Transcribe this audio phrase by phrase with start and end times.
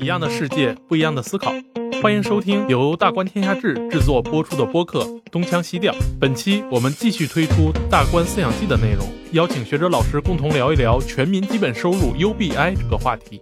[0.00, 1.52] 一样的世界，不一样的思考。
[2.02, 5.92] 欢迎收听由大观天下志制作播出的播客《东腔西调》。
[6.18, 13.38] 本期我们继续推出《大观思想记》的内容，邀请学者老师共同聊一聊全民基本收入 UBI 这个话题。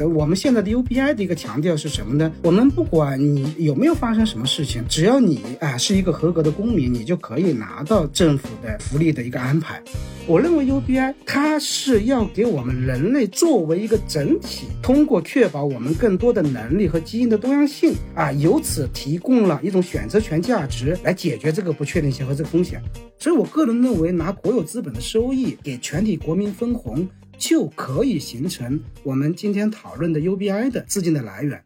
[0.00, 2.32] 我们现在的 UBI 的一个强调是什么呢？
[2.42, 9.80] 我们不管你有没有发生什么事情，只要你啊是一个合格的公民，你就可以拿到政府的福利的一个安排。
[10.26, 22.82] 我认为 UBI 它是要给我们人类作为一个整体，通过确保我们更多的能力和基因的多样性啊，由此提供了一种选择权价值来解决这个不确定性和这个风险。
[23.18, 27.06] 所以我个人认为，拿国有资本的收益给全体国民分红。
[27.38, 31.64] 就可以形成我们今天讨论的 UBI 的资金的来源。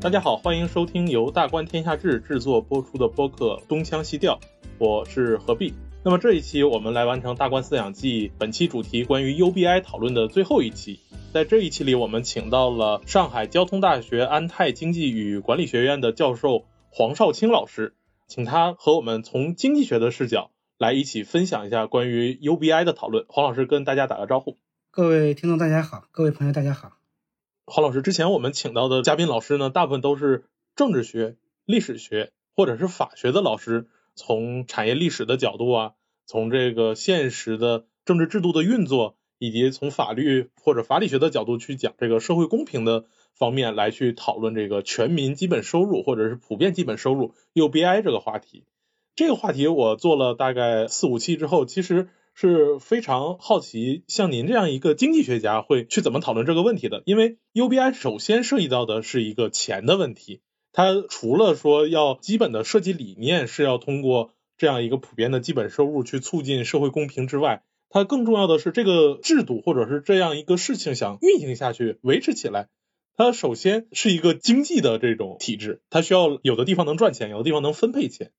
[0.00, 4.34] 大家好，欢迎收听由大观天下志制作播出的播客《东腔西调》，
[4.78, 5.72] 我是何必。
[6.04, 11.00] 那么这一期我们来完成《大观思想记》本期主题关于 UBI 讨论的最后一期。
[11.32, 17.94] 在这一期里，我们请到了上海交通大学安泰经济与管理学院的教授黄少卿老师，
[18.28, 20.50] 请他和我们从经济学的视角。
[20.78, 23.24] 来一起分享一下关于 UBI 的讨论。
[23.28, 24.58] 黄老师跟大家打个招呼。
[24.90, 26.98] 各位听众大家好，各位朋友大家好。
[27.64, 35.92] 黄老师，之前我们请到的嘉宾老师呢，大部分都是政治学、历史学或者是法学的老师，从产业历史的角度啊，
[36.26, 48.64] 从这个现实的政治制度的运作，以及从法律或者法理学的角度去讲这个社会公平的方面来去讨论这个全民基本收入或者是普遍基本收入 UBI 这个话题。
[49.16, 57.02] 这个话题我做了大概四五期之后，其实是非常好奇，像您这样一个经济学家会去怎么讨论这个问题的？
[57.06, 72.68] 因为 UBI 首先涉及到的是一个钱的问题，它除了说要基本的设计理念是要通过这样一个普遍的基本收入去促进社会公平之外，它更重要的是这个制度或者是这样一个事情想运行下去、维持起来，
[73.16, 78.30] 它首先是一个经济的这种体制，它需要有的地方能赚钱，有的地方能分配钱。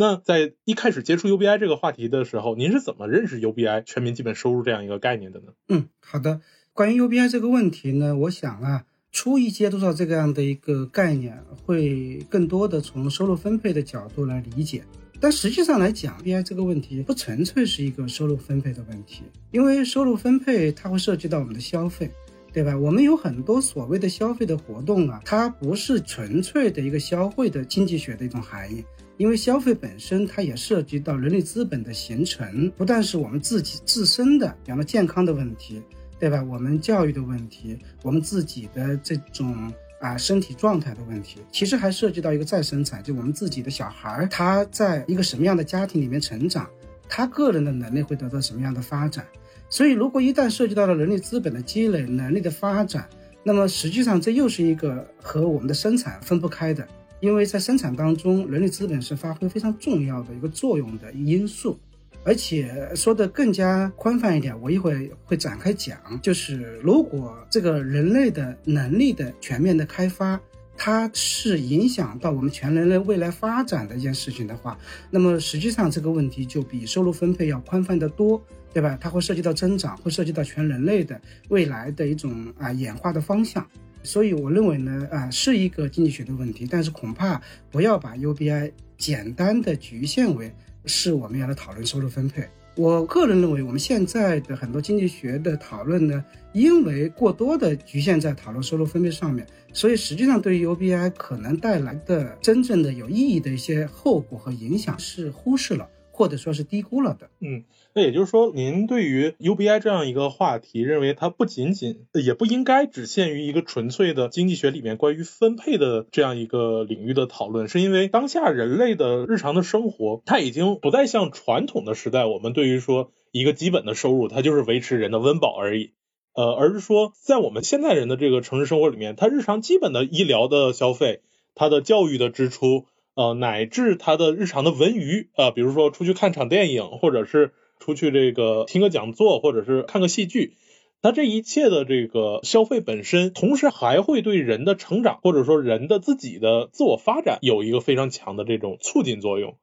[0.00, 5.46] 那在一开始接触 UBI 这个话题的时候，您是怎么认识 UBI 全民基本收入这样一个概念的呢？
[5.68, 6.40] 嗯，好的。
[6.72, 14.84] 关于 UBI 这个问题呢，我想啊，初一接触到这个样的一个概念，会更多的从收入分配的角度来理解。
[15.18, 22.08] 但实际上来讲，UBI 这个问题不纯粹是一个收入分配的问题，因为收入分配它会涉及到我们的消费，
[22.52, 22.78] 对吧？
[22.78, 28.84] 我们有很多所谓的消费的活动啊，它不是纯粹的一个消费的经济学的一种含义。
[29.18, 35.82] 因为消费本身，它也涉及到人力资本的形成，不但是我们自己自身的，比方说健康的问题，
[36.18, 36.42] 对吧？
[36.44, 46.66] 我们教育的问题，我们自己的这种啊身体状态的问题，其实还涉及到一个再生产，就我们自己的小孩儿，他在一个什么样的家庭里面成长，
[47.08, 49.26] 他个人的能力会得到什么样的发展。
[49.68, 53.06] 所以，如果一旦涉及到了人力资本的积累、能力的发展，
[53.42, 56.86] 那么实际上这又是一个和我们的生产分不开的。
[57.20, 61.78] 因为在生产当中，人力资本是发挥非常重要的一个作用的因素，
[62.24, 70.40] 而且说的更加宽泛一点，我一会会展开讲，就是如果这个人类的能力的全面的开发，
[70.76, 74.78] 它是影响到我们全人类未来发展的一件事情的话，
[75.10, 78.40] 那么实际上这个问题就比收入分配要宽泛的多，
[78.72, 78.96] 对吧？
[79.00, 83.66] 它会涉及到增长，会涉及到全人类的未来的一种啊演化的方向。
[84.02, 90.52] 所以我认为呢，啊，是一个经济学的问题，但是恐怕不要把 UBI 简单的局限为
[90.86, 92.46] 是我们要来讨论收入分配。
[92.76, 105.88] 我个人认为，我们现在的很多经济学的讨论呢，因为过多的局限在讨论收入分配上面，所以实际上对于 UBI 可能带来的真正的有意义的一些后果和影响是忽视了，
[106.18, 107.30] 或者说是低估了的。
[107.38, 107.62] 嗯。
[107.94, 125.92] 那也就是说，您对于 UBI 这样一个话题，认为它不仅仅，也不应该只限于一个纯粹的经济学里面关于分配的这样一个领域的讨论，是因为当下人类的日常的生活，它已经不再像传统的时代，我们对于说一个基本的收入，它就是维持人的温饱而已，
[126.34, 131.22] 呃，而是说在我们现在人的这个城市生活里面，他日常基本的医疗的消费，
[131.54, 132.86] 他的教育的支出，
[133.18, 137.52] 呃，乃至他的日常的文娱，啊，比如说出去看场电影，或者是。
[137.80, 140.56] 出去这个听个讲座，或者是看个戏剧，
[141.00, 149.54] 那这一切的这个消费本身，同时还会对人的成长，或者说人的自己的自我发展有一个非常强的这种促进作用。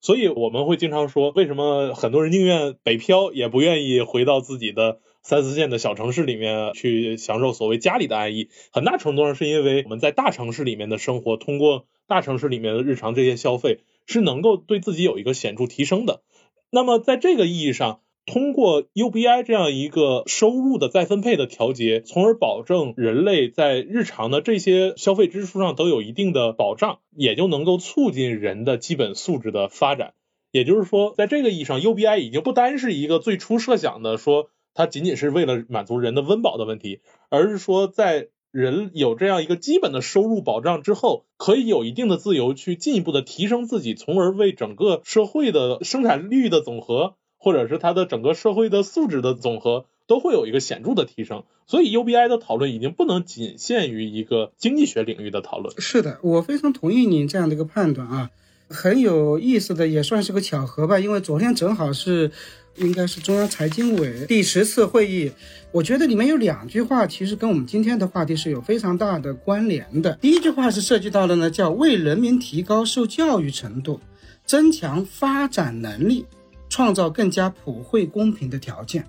[0.00, 8.48] 所以我们会经常说，为什么很多人宁愿北漂，也不愿意回到自己的三四线的小城市里面去享受所谓家里的安逸？
[8.72, 16.22] 很大程度上是因为我们在大城市里面的生活，通过大城市里面的日常这些消费，是能够对自己有一个显著提升的。
[16.70, 30.14] 那么，在这个意义上，通过 UBI 这样一个收入的再分配的调节，从而保证人类在日常的这些消费支出上都有一定的保障，也就能够促进人的基本素质的发展。
[30.52, 51.44] 也就是说，在这个意义上，UBI 已经不单是一个最初设想的说它仅仅是为了满足人的温饱的问题，而是说在人有这样一个基本的收入保障之后，可以有一定的自由去进一步的提升自己，从而为整个社会的生产率的总和，或者是它的整个社会的素质的总和，都会有一个显著的提升。
[51.66, 55.80] 所以 UBI 的讨论已经不能仅限于一个经济学领域的讨论。
[55.80, 58.30] 是的，我非常同意您这样的一个判断啊。
[58.70, 62.30] 很有意思的，也算是个巧合吧，因为昨天正好是，
[62.76, 65.32] 应该是中央财经委第十次会议，
[65.72, 70.16] 我觉得里面有两句话，其实跟我们今天的话题是有非常大的关联的。
[70.20, 73.98] 第一句话是涉及到了呢，叫为人民提高受教育程度，
[74.46, 76.24] 增强发展能力，
[76.68, 79.04] 创造更加普惠公平的条件。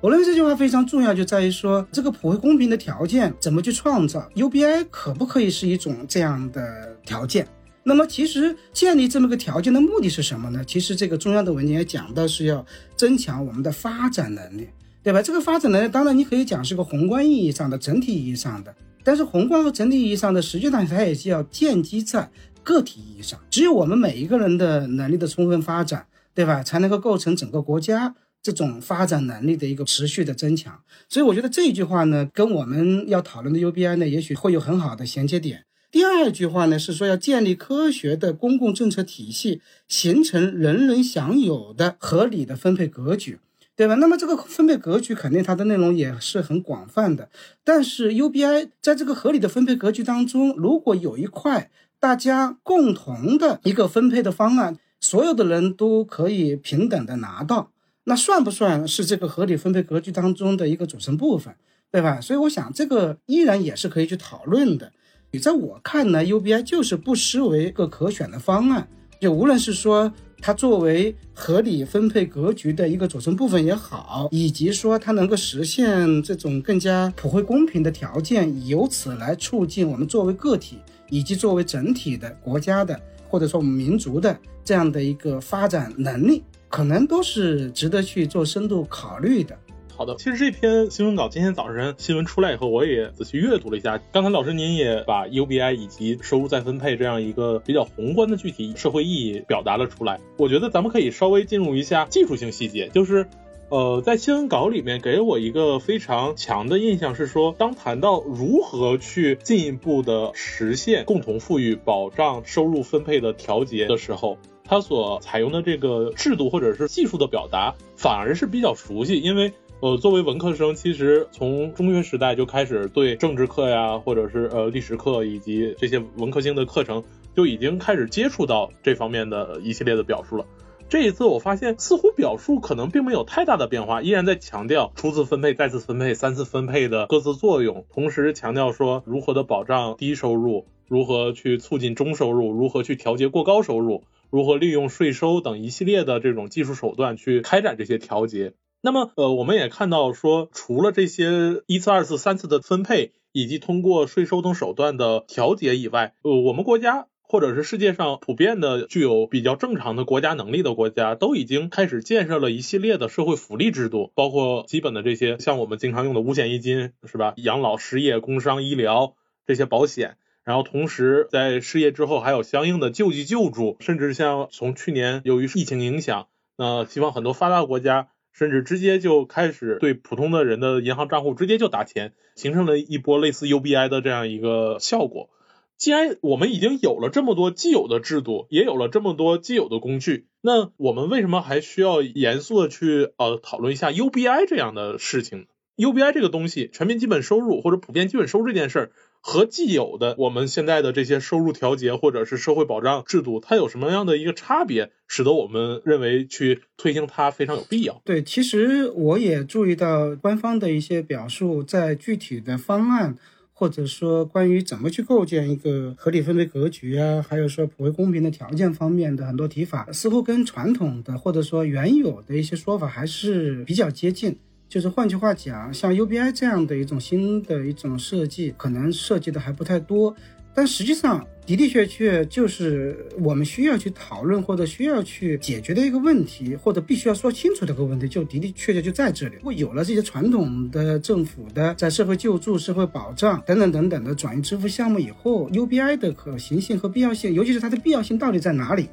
[0.00, 7.46] 我认为这句话非常重要，就在于说这个普惠公平的条件怎么去创造，UBI 可不可以是一种这样的条件？
[7.86, 10.64] 那么，其实建立这么个条件的目的是什么呢？
[10.66, 12.64] 其实这个中央的文件也讲到是要
[12.96, 14.68] 增强我们的发展能力，
[15.02, 15.20] 对吧？
[15.20, 22.30] 这个发展能力，当然你可以讲是个宏观意义上的、整体意义上的，但是宏观和整体意义上的，实际上它也是要建基在
[22.62, 23.38] 个体意义上。
[23.50, 26.62] 只有我们每一个人的能力的充分发展，对吧？
[26.62, 30.80] 才能够构成整个国家这种发展能力的一个持续的增强。
[31.10, 35.64] 所以，我觉得这一句话呢，跟我们要讨论的 UBI 呢，也许会有很好的衔接点。
[35.94, 43.38] 第二句话呢是说要建立科学的公共政策体系，形成人人享有的合理的分配格局，
[43.76, 43.94] 对吧？
[43.94, 47.28] 那么这个分配格局肯定它的内容也是很广泛的，
[47.62, 51.70] 但是 UBI 在这个合理的分配格局当中，如果有一块
[52.00, 57.70] 大家共同的一个分配的方案，所有的人都可以平等的拿到，
[58.02, 61.54] 那算不算是这个合理分配格局当中的一个组成部分，
[61.92, 62.20] 对吧？
[62.20, 64.90] 所以我想这个依然也是可以去讨论的。
[65.38, 68.86] 在我看呢，UBI 就是不失为一个可选的方案。
[69.20, 80.76] 就无论是说它作为合理分配格局的一个组成部分也好，以及说它能够实现这种更加普惠公平的条件，由此来促进我们作为个体
[81.08, 89.56] 以及作为整体的国家的或者说我们民族的这样的一个发展能力，可能都是值得去做深度考虑的。
[89.96, 94.00] 好的，其实这篇新闻稿今天早晨新闻出来以后，我也仔细阅读了一下。
[94.10, 100.18] 刚才老师您也把 UBI 以及收入再分配这样一个比较宏观的具体社会意义表达了出来。
[100.36, 103.28] 我觉得咱们可以稍微进入一下技术性细节，就是，
[103.68, 119.52] 呃，在新闻稿里面给我一个非常强的印象是说，当谈到如何去进一步的实现共同富裕、保障收入分配的调节的时候，它所采用的这个制度或者是技术的表达反而是比较熟悉，因为。
[119.80, 127.04] 呃，作为文科生，其实从中学时代就开始对政治课呀，或者是呃历史课以及这些文科性的课程，
[127.36, 130.46] 就已经开始接触到这方面的一系列的表述了。
[130.88, 148.54] 这一次我发现，似乎表述可能并没有太大的变化，依然在强调初次分配、再次分配、三次分配的各自作用，同时强调说如何的保障低收入，如何去促进中收入，如何去调节过高收入，如何利用税收等一系列的这种技术手段去开展这些调节。
[148.84, 167.32] 那么，呃，我们也看到说，除了这些一次、二次、三次的分配，以及通过税收等手段的调节以外，呃，我们国家或者是世界上普遍的具有比较正常的国家能力的国家，都已经开始建设了一系列的社会福利制度，包括基本的这些，像我们经常用的五险一金，是吧？
[167.38, 169.14] 养老、失业、工伤、医疗
[169.46, 176.26] 这些保险，然后同时在失业之后还有相应的救济救助，甚至像从去年由于疫情影响，
[176.58, 178.08] 那西方很多发达国家。
[178.34, 185.30] 甚至直接就开始对普通的人的银行账户直接就打钱，形成了一波类似 UBI 的这样一个效果。
[185.76, 195.44] 既然我们已经有了这么多既有的制度，也有了这么多既有的工具，那我们为什么还需要严肃的去呃讨论一下 UBI 这样的事情呢
[195.76, 198.92] ？UBI 这个东西，全民基本收入或者普遍基本收入这件事儿。
[199.26, 208.02] 和既有的我们现在的这些收入调节或者是社会保障制度，它有什么样的一个差别，使得我们认为去推行它非常有必要？
[208.04, 213.16] 对，其实我也注意到官方的一些表述，在具体的方案
[213.54, 224.36] 或者说关于怎么去构建一个合理分配格局啊，还有说普惠公平的条件方面的很多提法，似乎跟传统的或者说原有的一些说法还是比较接近。
[224.68, 230.14] 就是换句话讲，像 UBI 这样的一种新的一种设计，可能设计的还不太多。
[230.56, 239.34] 但实际上的的确确就是我们需要去讨论或者需要去解决的一个问题，或者必须要说清楚的一个问题，就的的确确就在这里。
[239.36, 248.88] 如果有了这些传统的政府的在社会救助、社会保障等等等等的转移支付项目以后，UBI 的可行性和必要性，尤其是它的必要性到底在哪里，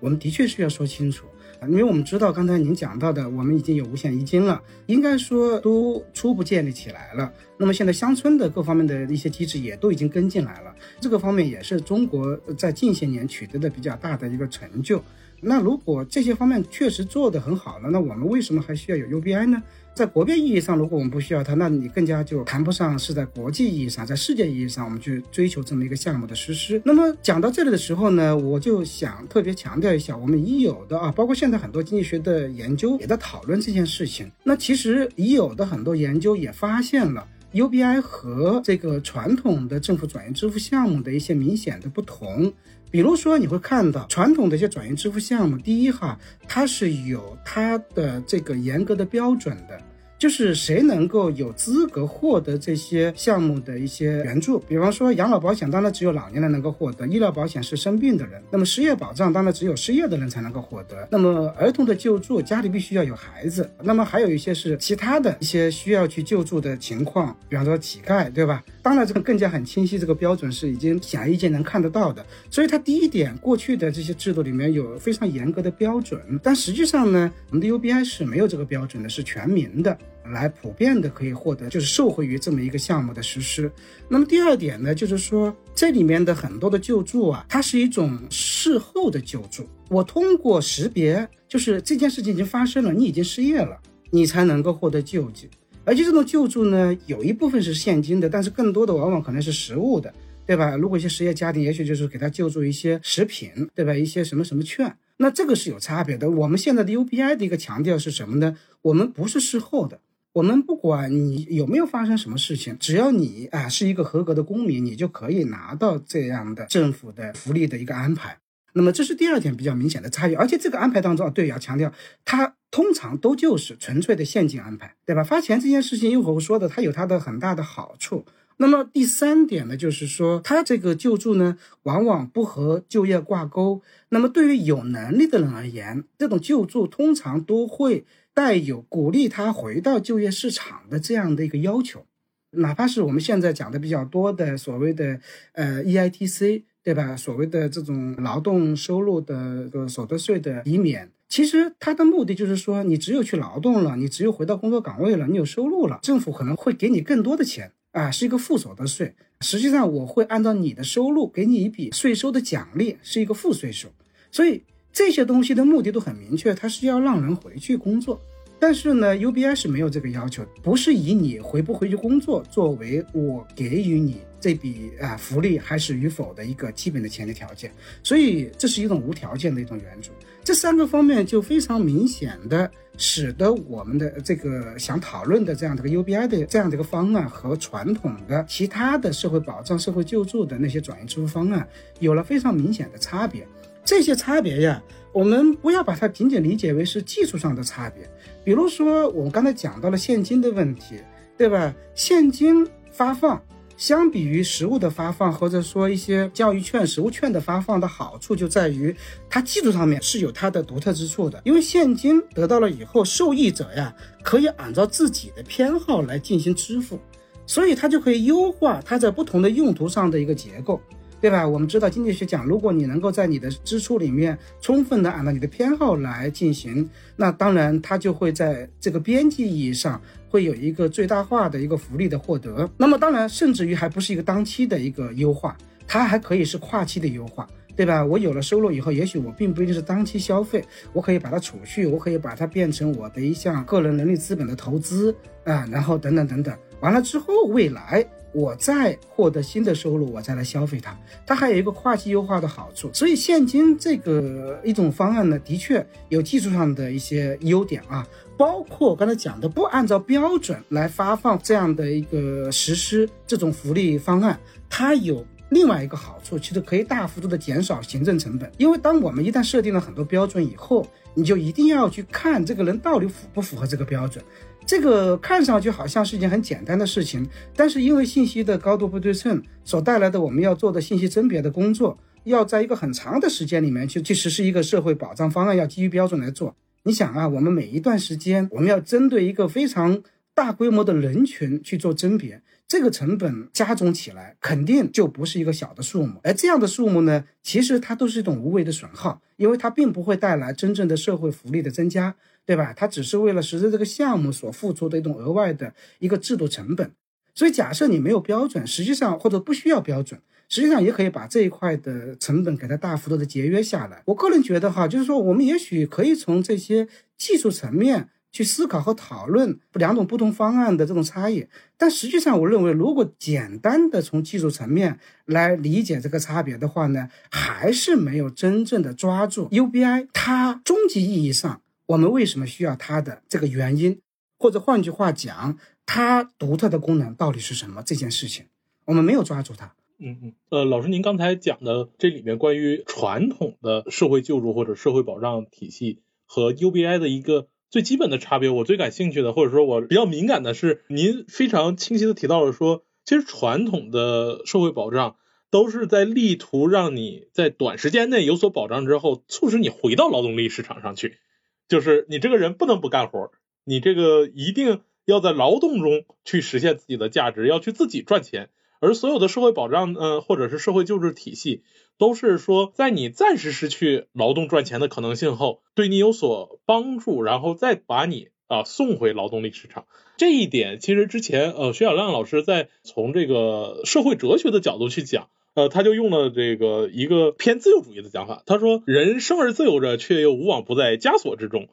[0.00, 1.26] 我们的确是要说清楚。
[1.62, 7.32] 因为我们知道，刚才您讲到的，我们已经有五险一金了，应该说都初步建立起来了。
[7.56, 15.02] 那么现在乡村的各方面的一些机制也都已经跟进来了，这个方面也是中国在近些年取得的比较大的一个成就。
[15.40, 19.62] 那如果这些方面确实做得很好了，那我们为什么还需要有 UBI 呢？
[19.94, 26.82] 在国别意义上，如果我们不需要它，那你更加就谈不上是在国际意义上，在世界意义上，我们去追求这么一个项目的实施。
[26.84, 34.28] 那么讲到这里的时候呢，我就想特别强调一下，我们已有的啊，包括现在很多经济学的研究也在讨论这件事情。
[34.42, 42.52] 那其实已有的很多研究也发现了 UBI 和这个传统的政府转移支付项目的一些明显的不同。
[42.94, 49.76] 比如说，你会看到传统的一些转移支付项目，第一哈，它是有它的这个严格的标准的。
[50.24, 54.58] 就是谁能够有资格获得这些项目的一些援助？
[54.60, 68.64] 比方说养老保险，当然只有老年人能够获得；医疗保险是生病的人；那么失业保障，当然只有失业的人才能够获得；那么儿童的救助，家里必须要有孩子；那么还有一些是其他的一些需要去救助的情况，比方说乞丐，对吧？
[68.82, 72.24] 当然这个更加很清晰，这个标准是已经显而易见能看得到的。
[72.48, 79.94] 所以它第一点，过去的这些制度里面有非常严格的标准，但实际上呢，我们的 UBI 是没有这个标准的，是全民的。
[80.32, 83.70] 来普遍的可以获得，就是受惠于这么一个项目的实施。
[84.08, 89.66] 那么第二点呢，就是说这里面的很多的救助啊，它是一种事后的救助。
[89.88, 93.78] 我通过识别，就是这件事情已经发生了，你已经失业了，
[94.10, 95.48] 你才能够获得救济。
[95.84, 100.12] 而且这种救助呢，有一部分是现金的，但是更多的往往可能是实物的，
[100.46, 100.74] 对吧？
[100.74, 103.94] 如果一些失业家庭，也许就是给他救助一些食品，对吧？
[103.94, 106.30] 一些什么什么券，那这个是有差别的。
[106.30, 108.56] 我们现在的 UBI 的一个强调是什么呢？
[108.80, 110.00] 我们不是事后的。
[110.34, 118.38] 我们不管你有没有发生什么事情，只要你啊是一个合格的公民，你就可以拿到这样的政府的福利的一个安排。
[118.72, 121.92] 那么这是第二点比较明显的差异，而且这个安排当中啊，对，要强调，
[122.24, 125.22] 它通常都就是纯粹的现金安排，对吧？
[125.22, 128.26] 发钱这件事情，一会儿说的，它有它的很大的好处。
[128.56, 133.82] 那么第三点呢，就是说，它这个救助呢，往往不和就业挂钩。
[134.08, 138.04] 那么对于有能力的人而言，这种救助通常都会。
[138.34, 142.04] 带有鼓励他回到就业市场的这样的一个要求，
[142.50, 145.20] 哪怕是我们现在讲的比较多的所谓的
[145.52, 147.16] 呃 EITC，对吧？
[147.16, 159.14] 所谓的这种劳动收入的个所得税的抵免，其实它的目的就是说，你只有去劳动了，你只有回到工作岗位了，你有收入了，政府可能会给你更多的钱啊，是一个负所得税。
[159.40, 163.88] 实际上，我会按照你的收入给你一笔税收的奖励，是一个负税收，
[164.32, 164.64] 所以。
[164.94, 168.18] 这些东西的目的都很明确，它是要让人回去工作。
[168.60, 177.72] 但是呢，UBI 是没有这个要求，不是以你回不回去工作作为我给予你这笔啊福利还是与否的一个基本的前提条件。
[178.04, 180.12] 所以这是一种无条件的一种援助。
[180.44, 193.46] 这三个方面就非常明显的使得我们的这个想讨论的这样的一个 UBI 的这样的一个方案和传统的其他的社会保障、社会救助的那些转移支付方案有了非常明显的差别。
[193.84, 198.08] 这些差别呀，我们不要把它仅仅理解为是技术上的差别。
[198.42, 200.96] 比如说，我们刚才讲到了现金的问题，
[201.36, 201.74] 对吧？
[201.94, 203.42] 现金发放
[203.76, 208.94] 相比于实物的发放，或者说一些教育券、实物券的发放的好处就在于，
[209.28, 211.40] 它技术上面是有它的独特之处的。
[211.44, 216.98] 因为现金得到了以后，受益者呀可以按照自己的偏好来进行支付，
[217.46, 220.80] 所以它就可以优化它在不同的用途上的一个结构。
[221.24, 221.48] 对吧？
[221.48, 232.68] 我们知道经济学讲，如果你能够在你的支出里面充分的按照你的偏好来进行，那当然它就会在这个边际意义上会有一个最大化的一个福利的获得。
[232.76, 238.04] 那么当然，甚至于还不是一个当期的一个优化，它还可以是跨期的优化，对吧？
[238.04, 240.62] 我有了收入以后，也许我并不一定是当期消费，
[240.92, 246.54] 我可以把它储蓄，我可以把它变成我的一项个人能力资本的投资啊，然后等等等等，
[246.84, 248.06] 完了之后未来。
[248.36, 252.90] 我再获得新的收入，我再来消费它，它还有一个跨期优化的好处。
[252.92, 258.04] 所以现金这个一种方案呢，的确有技术上的一些优点啊，
[258.36, 264.36] 包括刚才讲的不按照标准来发放这样的一个实施这种福利方案，
[264.68, 268.50] 它有另外一个好处，其实可以大幅度的减少行政成本。
[268.58, 274.24] 因为当我们一旦设定了很多标准以后，你就一定要去看这个人到底符不符合这个标准。
[274.66, 286.56] 这个看上去好像是一件很简单的事情，但是因为信息的高度不对称所带来的我们要做的信息甄别的工作，要在一个很长的时间里面去去实施一个社会保障方案，要基于标准来做。
[286.84, 290.02] 你想啊，我们每一段时间，我们要针对一个非常
[290.34, 296.20] 大规模的人群去做甄别，这个成本加总起来，肯定就不是一个小的数目。
[296.22, 302.14] 而这样的数目呢，其实它都是一种无谓的损耗，因为它并不会带来真正的社会福利的增加。
[302.46, 302.72] 对吧？
[302.76, 306.92] 它只是为了实施这个项目所付出的一种额外的一个制度成本。
[307.34, 314.02] 所以，假设你没有标准，实际上或者不需要标准，实际上也可以把这一块的成本给它大幅度的节约下来。
[314.04, 316.86] 我个人觉得哈，就是说我们也许可以从这些
[317.18, 321.48] 技术层面去思考和讨论两种不同方案的这种差异。
[321.76, 331.62] 但实际上，我认为如果简单的从技术层面来理解这个差别的话呢，还是没有真正的抓住 UBI 它终极意义上。
[331.86, 334.00] 我们为什么需要它的这个原因，
[334.38, 337.82] 或者换句话讲，它独特的功能到底是什么？
[337.84, 338.46] 这件事情
[338.86, 339.74] 我们没有抓住它。
[339.98, 355.16] 嗯嗯，呃，老师，您刚才讲的这里面关于传统的社会救助或者社会保障体系和 UBI 的一个最基本的差别，我最感兴趣的，或者说我比较敏感的是，您非常清晰的提到了说，其实传统的社会保障
[355.50, 361.18] 都是在力图让你在短时间内有所保障之后，促使你回到劳动力市场上去。
[361.68, 363.30] 就是你这个人不能不干活，
[363.64, 368.50] 你这个一定要在劳动中去实现自己的价值，要去自己赚钱。
[368.80, 371.62] 而所有的社会保障，呃，或者是社会救助体系，
[371.96, 379.86] 都是说在你暂时失去劳动赚钱的可能性后，对你有所帮助，然后再把你啊送回劳动力市场。
[380.18, 385.28] 这一点其实之前呃徐小亮老师在从这个社会哲学的角度去讲。
[385.54, 391.68] 呃，他就用了这个一个偏自由主义的讲法，他说人生而自由着，却又无往不在枷锁之中。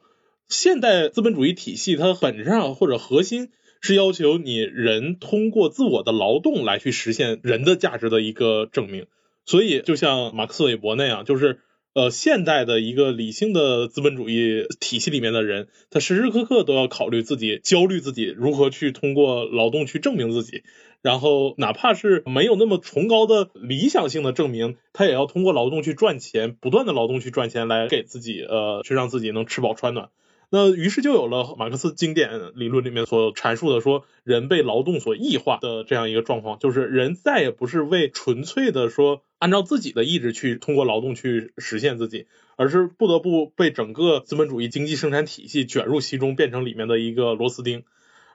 [0.48, 3.48] 现代资本主义体系它本质上或者核心
[3.80, 9.06] 是要求你人通过自我的劳动来去实现人的价值的一个证明。
[9.44, 11.58] 所以就像马克思韦伯那样，就是
[11.94, 20.62] 呃现代的一个理性的资本主义体系里面的人，他时时刻刻都要考虑自己焦虑自己如何去通过劳动去证明自己。
[21.02, 30.10] 然后，哪怕是没有那么崇高的理想性的证明，他也要通过劳动去赚钱，不断的劳动去赚钱，来给自己，呃，去让自己能吃饱穿暖。
[30.52, 47.84] 那于是就有了马克思经典理论里面所阐述的，说人被劳动所异化的这样一个状况，就是人再也不是为纯粹的说按照自己的意志去通过劳动去实现自己，而是不得不被整个资本主义经济生产体系卷入其中，变成里面的一个螺丝钉。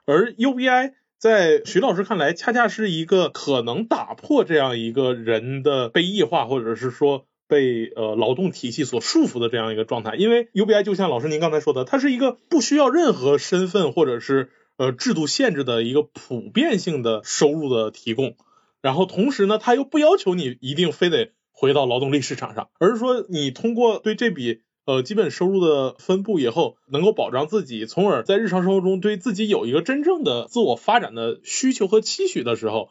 [0.04, 0.94] 而 UBI。
[1.20, 10.14] 在徐老师看来，恰恰是一个可能打破这样一个人的被异化，或者是说被呃劳动体系所束缚的这样一个状态。
[10.14, 18.36] 因为 UBI 就像老师您刚才说的，它是一个不需要任何身份或者是呃制度限制的一个普遍性的收入的提供。
[18.80, 24.60] 然后同时呢，它又不要求你一定非得回到劳动力市场上，而是说你通过对这笔。
[24.88, 32.88] 呃，基本收入的分布以后，能够保障自己，从而在日常生活中对自己有一个真正的自我发展的需求和期许的时候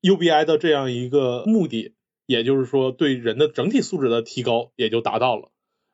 [0.00, 1.92] ，UBI 的这样一个目的，
[2.26, 5.50] 也就是说对人的整体素质的提高也就达到了。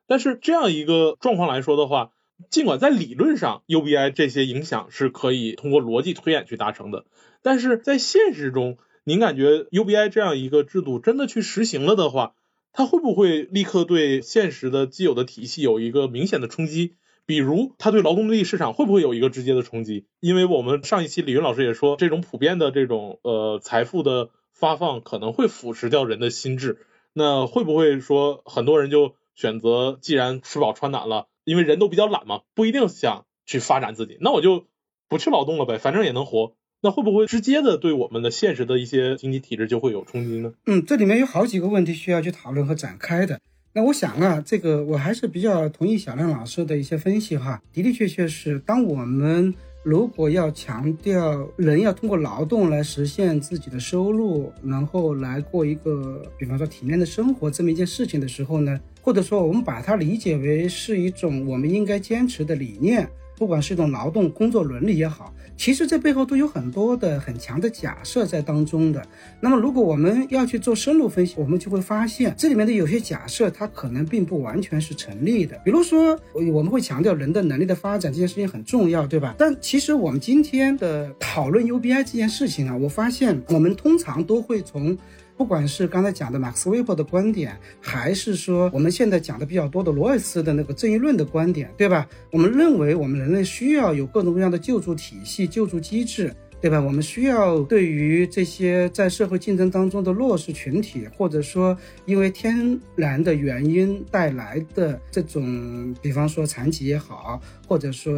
[0.07, 2.11] 但是这样一个状况来说的话，
[2.49, 7.05] 尽管在理论上 UBI 这些影响是可以通过逻辑推演去达成的，
[7.41, 12.35] 但是在现实中，您感觉 UBI 这样一个制度真的去实行了的话？
[12.73, 16.95] 它会不会立刻对现实的既有的体系有一个明显的冲击？
[17.25, 20.05] 比如，它对劳动力市场会不会有一个直接的冲击？
[20.19, 24.29] 因为我们上一期李云老师也说，这种普遍的这种呃财富的
[24.61, 26.77] 发放可能会腐蚀掉人的心智。
[27.13, 34.65] 那会不会说很多人就选择既然吃饱穿暖了，因为人都比较懒嘛，不一定想去发展自己，那我就
[35.09, 36.53] 不去劳动了呗，反正也能活。
[36.83, 40.53] 那会不会直接的对我们的现实的一些经济体制就会有冲击呢？
[40.67, 43.39] 嗯，这里面有好几个问题需要去讨论和展开的。
[43.73, 63.09] 那我想啊，这个我还是比较同意小亮老师的一些分析哈，的的确确是，当我们如果要强调人要通过劳动来实现自己的收入，然后来过一个比方说体面的生活这么一件事情的时候呢，或者说我们把它理解为是一种我们应该坚持的理念。
[63.41, 69.03] 不管是一种劳动工作伦理也好，其实这背后都有很多的很强的假设在当中的。
[69.39, 75.59] 那么，如果我们要去做深入分析，我们就会发现这里面的有些假设它可能并不完全是成立的。
[75.65, 76.15] 比如说，
[76.53, 79.33] 我们会强调人的能力的发展这件事情很重要，对吧？
[79.39, 84.95] 但其实我们今天的讨论 UBI 这件事情啊，我发现我们通常都会从。
[85.41, 92.07] 不管是刚才讲的马克思韦伯的观点，还是说我们现在讲的比较多的罗尔斯的那个正义论的观点，对吧？
[92.31, 96.31] 我们认为我们人类需要有各种各样的救助体系、救助机制。
[96.61, 96.79] 对吧？
[96.79, 108.13] 我们需要对于这些在社会竞争当中的弱势群体，或者说因为天然的原因带来的这种，比方说残疾也好，或者说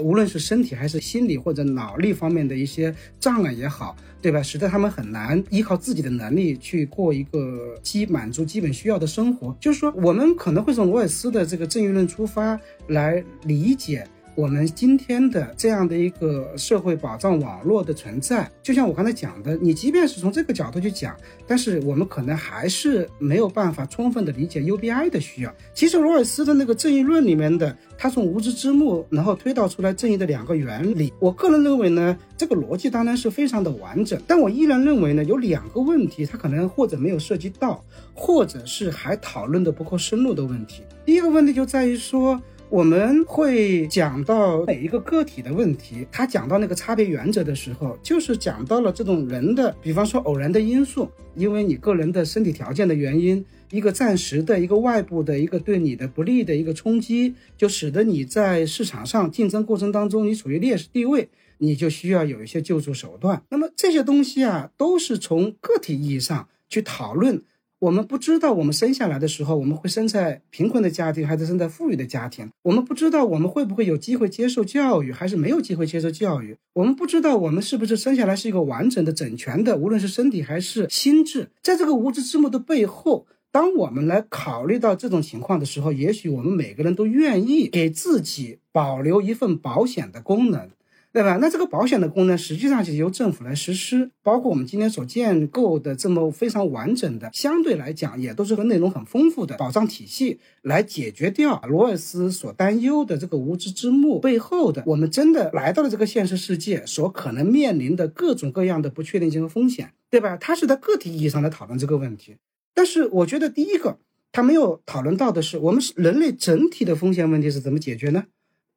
[0.00, 4.42] 无论是身体还是心理或者脑力方面的一些障碍也好，对吧？
[4.42, 9.54] 使得他们很难依靠自己的能力去过一个基满足基本需要的生活。
[9.60, 14.06] 就是说，我们可能会从罗尔斯的这个正义论出发来理解。
[14.34, 21.14] 我们今天的这样的一个社会保障网络的存在，就像我刚才讲的，你即便是从这个角度去讲，
[21.46, 25.54] 但是我们可能还是没有办法充分的理解 UBI 的需要。
[25.74, 40.82] 其实罗尔斯的那个正义论里面的，他从无知之幕然后推导出来正义的两个原理，我个人认为呢，这个逻辑当然是非常的完整，但我依然认为呢，有两个问题，他可能或者没有涉及到，或者是还讨论的不够深入的问题。
[41.04, 42.40] 第一个问题就在于说。
[42.72, 51.06] 我们会讲到每一个个体的问题，他讲到那个差别原则的时候，就是讲到了这种人的，比方说偶然的因素，
[51.36, 63.42] 因为你个人的身体条件的原因，一个暂时的一个外部的一个对你的不利的一个冲击，就使得你在市场上竞争过程当中你处于劣势地位，你就需要有一些救助手段。
[63.50, 67.42] 那么这些东西啊，都是从个体意义上去讨论。
[67.82, 72.48] 我们不知道我们生下来的时候，我们会生在贫困的家庭，还是生在富裕的家庭？
[72.62, 76.56] 我们不知道我们会不会有机会接受教育，还是没有机会接受教育？
[76.74, 81.50] 我们不知道我们是不是生下来是一个完整的、整全的，无论是身体还是心智。
[81.60, 90.70] 在这个无知之幕的背后，当我们来考虑到这种情况的时候，也许我们每个人都愿意给自己保留一份保险的功能。
[91.12, 91.36] 对吧？
[91.40, 110.38] 那这个保险的功能实际上是由政府来实施，包括我们今天所建构的这么非常完整的，相对来讲也都是和内容很丰富的保障体系，来解决掉罗尔斯所担忧的这个无知之幕背后的，我们真的来到了这个现实世界所可能面临的各种各样的不确定性和风险，对吧？
[110.38, 112.36] 他是在个体意义上来讨论这个问题，
[112.72, 113.98] 但是我觉得第一个
[114.32, 118.24] 他没有讨论到的是，我们是人类整体的风险问题是怎么解决呢？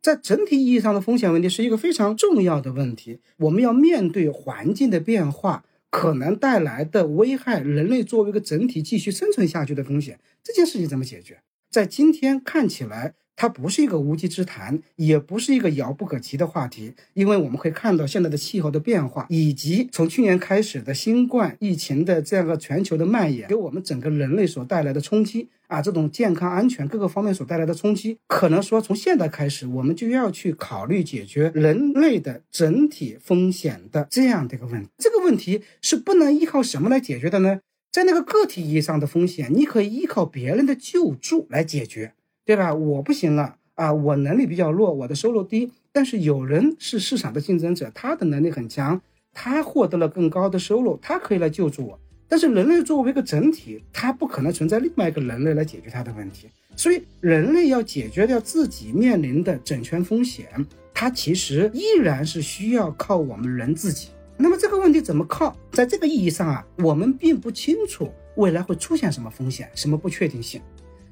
[0.06, 3.18] 在整体意义上的风险问题是一个非常重要的问题。
[3.38, 11.42] 我们要面对环境的变化可能带来的危害，人类作为一个整体继续生存下去的风险，这件事情怎么解决？
[11.72, 13.16] 在今天看起来。
[13.36, 34.90] 它不是一个无稽之谈，也不是一个遥不可及的话题，因为我们会看到现在的气候的变化，以及从去年开始的新冠疫情的这样个全球的蔓延，给我们整个人类所带来的冲击啊，这种健康安全各个方面所带来的冲击，可能说从现在开始，我们就要去考虑解决人类的整体风险的这样的一个问题。
[34.98, 37.60] 这个问题是不能依靠什么来解决的呢？
[37.92, 42.14] 在那个个体意义上的风险，你可以依靠别人的救助来解决。
[42.46, 42.74] 对吧？
[42.74, 43.92] 我不行了啊！
[43.92, 45.72] 我能力比较弱，我的收入低。
[45.92, 49.02] 但是有人是市场的竞争者，他的能力很强，
[49.34, 52.00] 他获得了更高的收入，他可以来救助我。
[52.28, 56.48] 但是人类作为一个整体，他不可能存在另外一个人类来解决他的问题。
[56.76, 60.48] 所以人类要解决掉自己面临的整全风险，
[60.94, 64.10] 它其实依然是需要靠我们人自己。
[64.38, 65.56] 那么这个问题怎么靠？
[65.72, 70.60] 在这个意义上啊，我们并不清楚未来会出现什么风险，什么不确定性。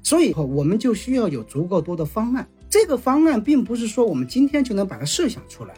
[0.04, 2.46] 所以，我们就需要有足够多的方案。
[2.68, 5.74] 这个方案并不是说我们今天就能把它设想出来，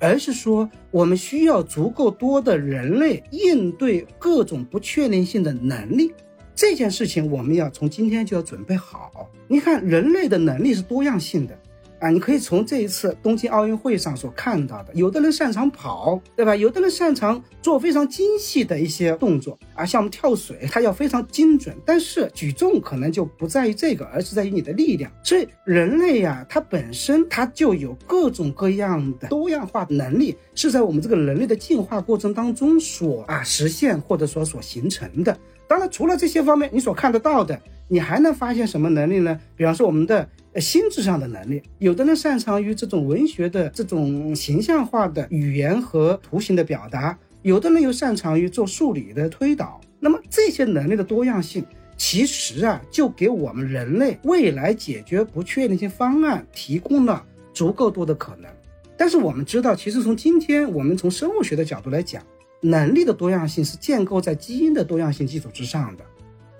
[0.00, 6.10] 而是说我们需要足够多的人类应对各种不确定性的能力。
[6.54, 9.28] 这件事情我们要从今天就要准备好。
[9.46, 11.56] 你看，人类的能力是多样性的。
[11.98, 16.54] 啊，你可以从这一次东京奥运会上所看到的，有的人擅长跑，对吧？
[16.54, 21.74] 有的人擅长做非常精细的一些动作啊，像我们跳水，它要非常精准。
[21.86, 25.10] 但是举重可能就不在于这个，而是在于你的力量。
[25.22, 35.34] 所以人类呀，它本身它就有各种各样的多样化能力，是在我们这个人类的进化过程当中所啊实现或者说所形成的。
[35.66, 39.40] 当然，除了这些方面，你所看得到的，你还能发现什么能力呢？
[39.56, 40.28] 比方说我们的。
[40.60, 49.80] 心智上的能力，有的人擅长于这种文学的这种形象化的语言和图形的表达，有的人又擅长于做数理的推导。
[50.00, 51.64] 那么这些能力的多样性，
[51.96, 58.50] 其实啊，就给我们人类未来解决不确定性方案提供了足够多的可能。
[58.96, 62.22] 但是我们知道，其实从今天我们从生物学的角度来讲，
[62.60, 66.04] 能力的多样性是建构在基因的多样性基础之上的。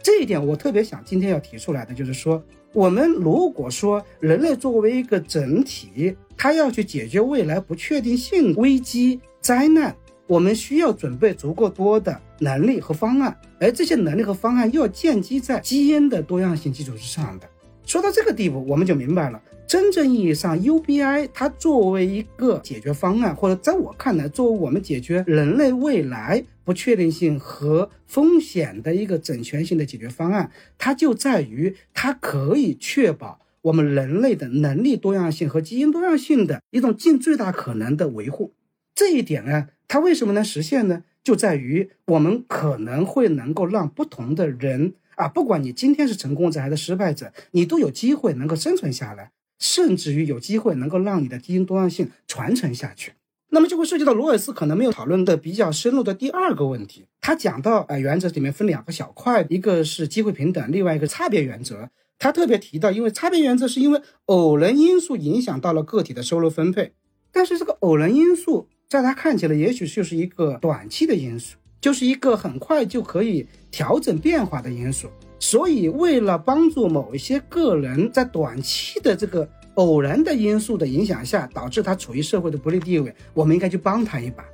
[0.07, 2.41] 这一点我特别想今天要提出来的，就是说。
[2.73, 9.97] 我们如果说人类作为一个整体，它要去解决未来不确定性危机灾难，
[10.29, 17.49] 我们需要准备足够多的能力和方案，而这些能力和方案又要建基在基因的多样性基础之上的。
[17.87, 38.53] 说到这个地步，我们就明白了，真正意义上，UBI 它作为一个解决方案，或者在我看来，作为我们解决人类未来不确定性和风险的一个整全性的解决方案，它就在于它可以确保我们人类的能力多样性和基因多样性的一种尽最大可能的维护。
[38.97, 41.05] 这一点呢，它为什么能实现呢？
[41.23, 44.95] 就在于我们可能会能够让不同的人。
[45.17, 53.13] 啊，不管你今天是成功者还是失败者，你都有机会能够生存下来，甚至于有机会能够让你的基因多样性传承下去。
[53.49, 57.07] 那么就会涉及到罗尔斯可能没有讨论的比较深入的第二个问题。
[57.21, 61.89] 他讲到，呃，原则里面分两个小块，一个是机会平等，另外一个差别原则。
[62.19, 66.93] 他特别提到，因为差别原则是因为偶然因素影响到了个体的收入分配，
[67.31, 71.57] 但是这个偶然因素在他看起来，也许就是一个短期的因素。
[71.81, 75.09] 就是一个很快就可以调整变化的因素，
[75.39, 84.45] 所以为了帮助某一些个人在短期的这个偶然的因素的影响下，导致他处于社会的不利地位，我们应该去帮他一把。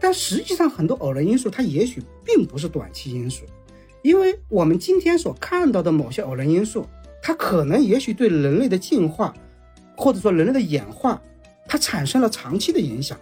[0.00, 3.44] 但实际上，很多偶然因素它也许并不是短期因素，
[4.02, 6.86] 因为我们今天所看到的某些偶然因素，
[7.22, 9.34] 它可能也许对人类的进化，
[9.94, 11.20] 或者说人类的演化，
[11.68, 13.18] 它产生了长期的影响。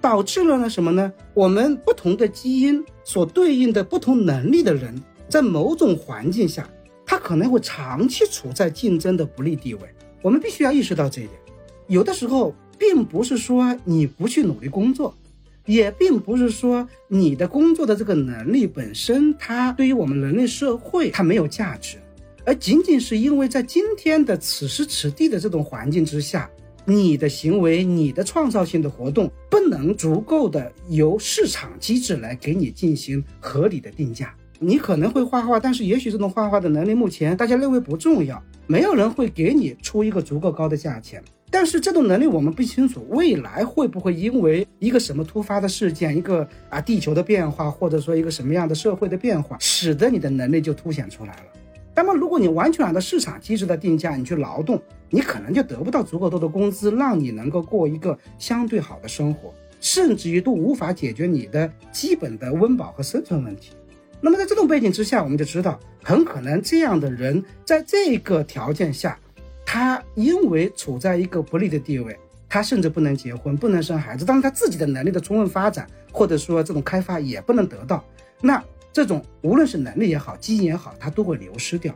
[0.00, 1.12] 导致了呢什么呢？
[1.34, 4.94] 我们不同的基因所对应的不同能力的人，
[5.28, 6.68] 在某种环境下，
[7.04, 9.80] 他可能会长期处在竞争的不利地位。
[10.22, 11.34] 我们必须要意识到这一点。
[11.88, 15.14] 有的时候，并不是说你不去努力工作，
[15.66, 21.96] 也并不是说你的工作的这个能力本身，它对于我们人类社会它没有价值，
[22.44, 26.48] 而仅仅是因为在今天的此时此地的这种环境之下。
[26.90, 34.34] 你的行为，你的创造性的活动不能足够的由市场机制来给你进行合理的定价。
[34.58, 41.22] 你可能会画画，但是也许这种画画的能力目前大家认为不重要，没有人会给你出一个足够高的价钱。
[41.50, 51.42] 但是这种能力我们不清楚未来会不会因为一个什么突发的事件，一个啊地球的变化，或者说一个什么样的社会的变化，使得你的能力就凸显出来了。
[52.00, 54.80] 那么如果你完全按照市场机制的定价，你去劳动。
[55.10, 63.72] 你可能就得不到足够多的工资，让你能够过一个相对好的生活，甚至于都无法解决你的基本的温饱和生存问题。
[64.20, 69.18] 那么在这种背景之下，我们就知道，很可能这样的人在这个条件下，
[69.66, 72.16] 他因为处在一个不利的地位，
[72.48, 78.04] 他甚至不能结婚，不能生孩子，当然他自己的能力的充分发展，或者说这种开发也不能得到，
[78.40, 78.62] 那
[78.98, 81.94] 这种无论是能力也好，基因也好，它都会流失掉。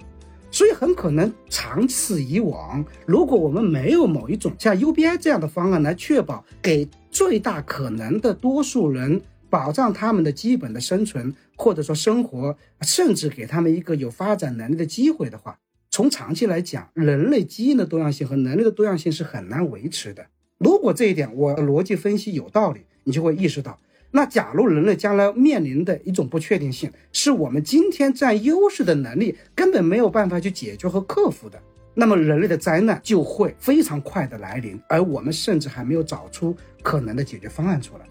[0.52, 15.58] 所以很可能长此以往，如果我们没有某一种像 UBI 这样的方案来确保给最大可能的多数人保障他们的基本的生存或者说生活，甚至给他们一个有发展能力的机会的话，
[15.90, 20.24] 从长期来讲，人类基因的多样性和能力的多样性是很难维持的。
[20.58, 23.76] 如果这一点我逻辑分析有道理，你就会意识到。
[24.14, 31.58] 那假如人类将来面临的一种不确定性，是我们今天占优势的能力根本没有办法去解决和克服的，
[31.94, 38.04] 那么人类的灾难就会非常快的来临，而我们甚至还没有找出可能的解决方案出来。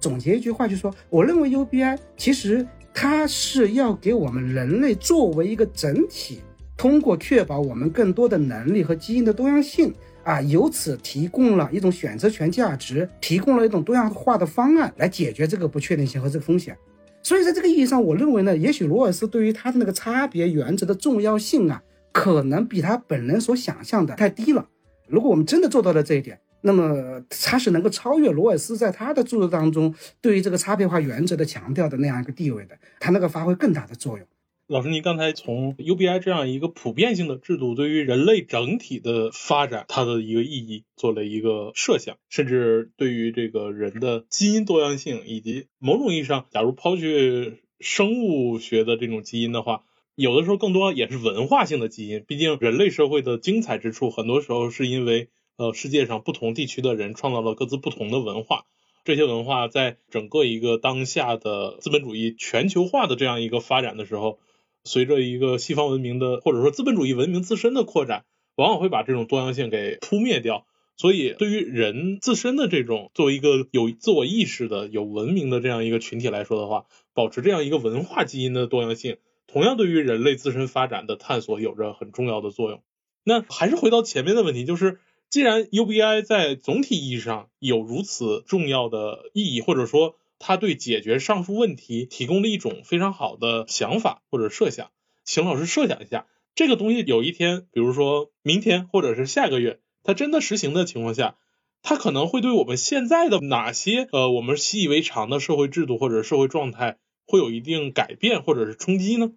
[0.00, 6.40] 总结一句话，就说，我认为 UBI 其实它是要给我们人类作为一个整体，
[6.78, 9.92] 通过确保我们更多的能力和基因的多样性。
[10.24, 16.76] 啊，由此提供了一种选择权价值，提供了一种多样化的方案来解决这个不确定性和这个风险。
[17.22, 21.82] 所以，在这个意义上，我认为呢，也许罗尔斯对于他的那个差别原则的重要性啊，
[22.12, 24.68] 可能比他本人所想象的太低了。
[25.08, 34.26] 如果我们真的做到了这一点，那么他是能够超越罗尔斯在他的著作当中对于这个差别化原则的强调的那样一个地位的，他能够发挥更大的作用。
[34.68, 49.82] 老师，您刚才从 UBI 这样一个普遍性的制度对于人类整体的发展它的一个意义做了一个设想，甚至对于这个人的基因多样性以及某种意义上，假如抛去生物学的这种基因的话，
[50.14, 52.24] 有的时候更多也是文化性的基因。
[52.26, 58.64] 毕竟人类社会的精彩之处，很多时候是因为呃世界上不同地区的人创造了各自不同的文化，
[59.04, 64.38] 这些文化在整个一个当下的资本主义全球化的这样一个发展的时候。
[64.84, 68.24] 随着一个西方文明的或者说资本主义文明自身的扩展，
[68.56, 70.66] 往往会把这种多样性给扑灭掉。
[70.96, 79.16] 所以，对于人自身的这种作为一个有自我意识的、有文明的这样一个群体来说的话，保持这样一个文化基因的多样性，
[79.46, 82.82] 同样对于人类自身发展的探索有着很重要的作用。
[83.24, 84.98] 那还是回到前面的问题，就是
[85.30, 90.16] 既然 UBI 在总体意义上有如此重要的意义，或者说。
[90.44, 94.90] 他对解决上述问题提供了一种非常好的想法或者设想。
[95.24, 96.26] 请老师设想一下，
[96.56, 101.36] 这个东西有一天，比如说明天或者是下个月，它真的实行的情况下，
[101.80, 109.30] 它可能会对我们现在的哪些呃我们习以为常的社会制度或者社会状态会有一定改变或者是冲击呢？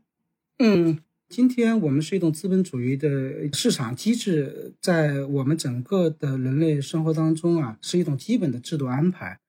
[0.57, 0.99] 嗯。
[1.27, 9.39] 今天我们是一种资本主义的市场机制，在我们整个的人类生活当中啊，是一种基本的制度安排。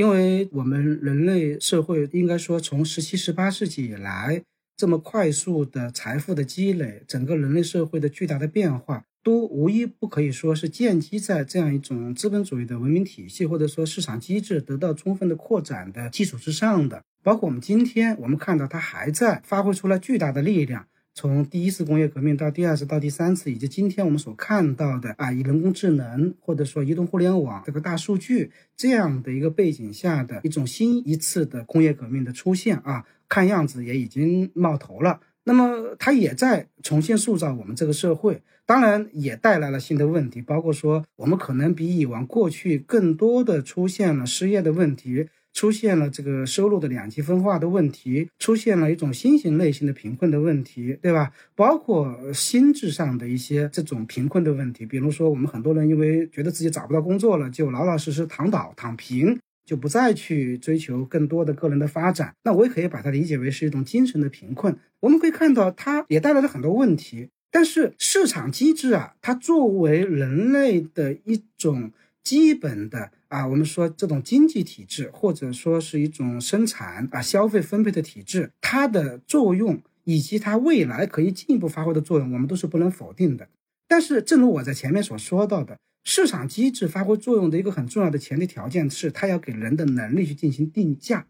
[0.00, 4.42] 因为我们人类社会应该说从十七、十八世纪以来，
[4.74, 17.02] 这么快速的财富的积累，整个人类社会的巨大的变化，都无一不可以说是建基在这样一种资本主义的文明体系，或者说市场机制得到充分的扩展的基础之上的。
[17.22, 20.86] 包括我们今天，我们看到它还在发挥出来巨大的力量。
[21.12, 35.20] 从第一次工业革命到第二次到第三次，以及今天我们所看到的啊，以人工智能或者说移动互联网这个大数据这样的一个背景下的一种新一次的工业革命的出现啊，看样子也已经冒头了。
[35.44, 45.28] 那么它也在重新塑造我们这个社会，当然也带来了新的问题，包括说我们可能比以往过去更多的出现了失业的问题。
[45.52, 51.32] 出现了这个收入的两极分化的问题，出现了一种新型类型的贫困的问题，对吧？
[51.54, 62.32] 包括心智上的一些这种贫困的问题，比如说我们很多人因为觉得自己找不到工作了，就老老实实躺倒躺平，就不再去追求更多的个人的发展。
[62.44, 64.76] 那我也可以把它理解为是一种精神的贫困。
[65.00, 67.28] 我们可以看到，它也带来了很多问题。
[67.50, 71.90] 但是市场机制啊，它作为人类的一种
[72.22, 73.10] 基本的。
[73.30, 83.48] 啊，我们说这种经济体制，或者说是一种生产啊消费分配的体制，它的作用以及它未来可以进一步发挥的作用，我们都是不能否定的。
[83.86, 91.26] 但是，正如我在前面所说到的，市场机制发挥作用的一个很重要的前提条件是，它要给人的能力去进行定价。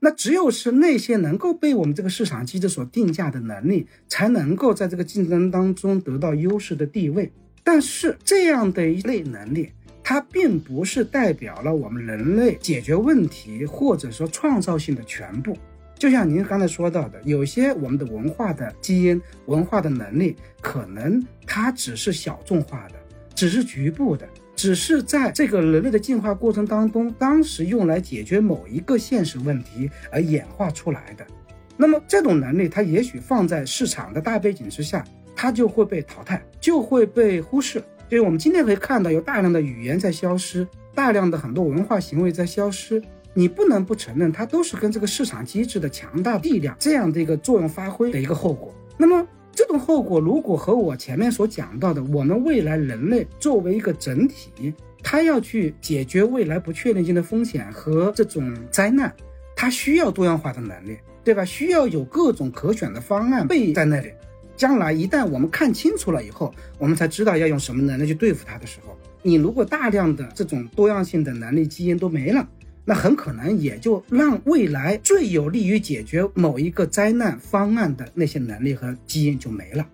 [0.00, 7.30] 那只有是那些能够被我们这个市场机制所定价的能力，才能够在这个竞争当中得到优势的地位。
[7.62, 9.70] 但是，这样的一类能力。
[10.04, 15.56] 它并不是代表了我们人类解决问题或者说创造性的全部。
[15.98, 22.94] 就像您刚才说到的，有些我们的文化的基因、文化的能力，可能它只是小众化的，
[23.36, 31.24] 只是局部的，只是在这个人类的进化过程当中，当时用来解决某一个现实问题而演化出来的。
[31.76, 35.04] 那么这种能力，它也许放在市场的大背景之下，
[35.36, 37.80] 它就会被淘汰，就会被忽视。
[38.12, 43.02] 所以我们今天可以看到，有大量的语言在消失，大量的很多文化行为在消失。
[43.32, 48.70] 你不能不承认，它都是跟这个市场机制的强大力量这样的一个作用发挥的一个后果。
[48.98, 59.10] 那么，这种后果如果和我前面所讲到的，我们未来人类作为一个整体，它要去解决未来不确定性的风险和这种灾难，
[59.56, 61.46] 它需要多样化的能力，对吧？
[61.46, 64.10] 需要有各种可选的方案备在那里。
[64.62, 72.48] 将来一旦我们看清楚了以后，我们才知道要用什么能力去对付它的时候，你如果大量的这种多样性的能力基因都没了，
[72.84, 79.84] 那很可能也就让未来最有利于解决某一个灾难方案的那些能力和基因就没了。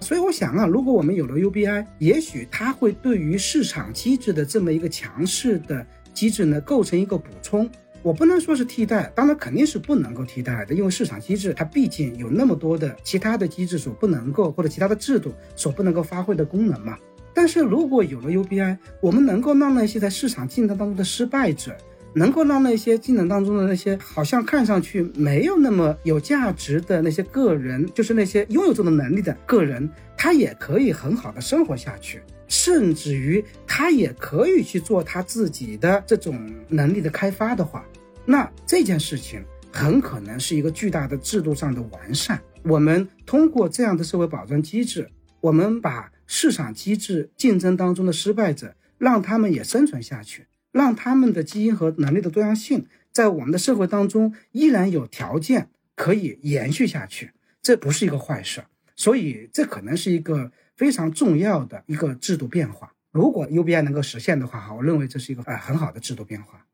[0.00, 7.68] 所以我想啊，如果我们有了 UBI，也许它会对于市场机制的这么一个强势的机制呢，构成一个补充。
[8.02, 16.98] 我不能说是替代，当然肯定是不能够替代的，因为市场机制它毕竟有那么多的其他的机制所不能够，或者其他的制度所不能够发挥的功能嘛。
[17.32, 21.76] 但是如果有了 UBI，我们能够让那些在市场竞争当中的失败者，
[22.12, 32.20] 能够让那些竞争当中的那些好像看上去没有那么有价值的那些个人，就是那些拥有这种能力的个人，他也可以很好的生活下去。
[32.48, 36.38] 甚至于他也可以去做他自己的这种
[36.68, 37.82] 能力的开发的话，
[38.24, 42.40] 那这件事情很可能是一个巨大的制度上的完善。
[42.62, 58.62] 我们通过这样的社会保障机制，我们把市场机制竞争当中的失败者，让他们也生存下去，让他们的基因和能力的多样性在我们的社会当中依然有条件可以延续下去，这不是一个坏事。
[58.94, 60.50] 所以这可能是一个。
[60.74, 66.66] 非常重要的一个制度变化，如果 UBI 能够实现的话，哈，我认为这是一个呃很好的制度变化。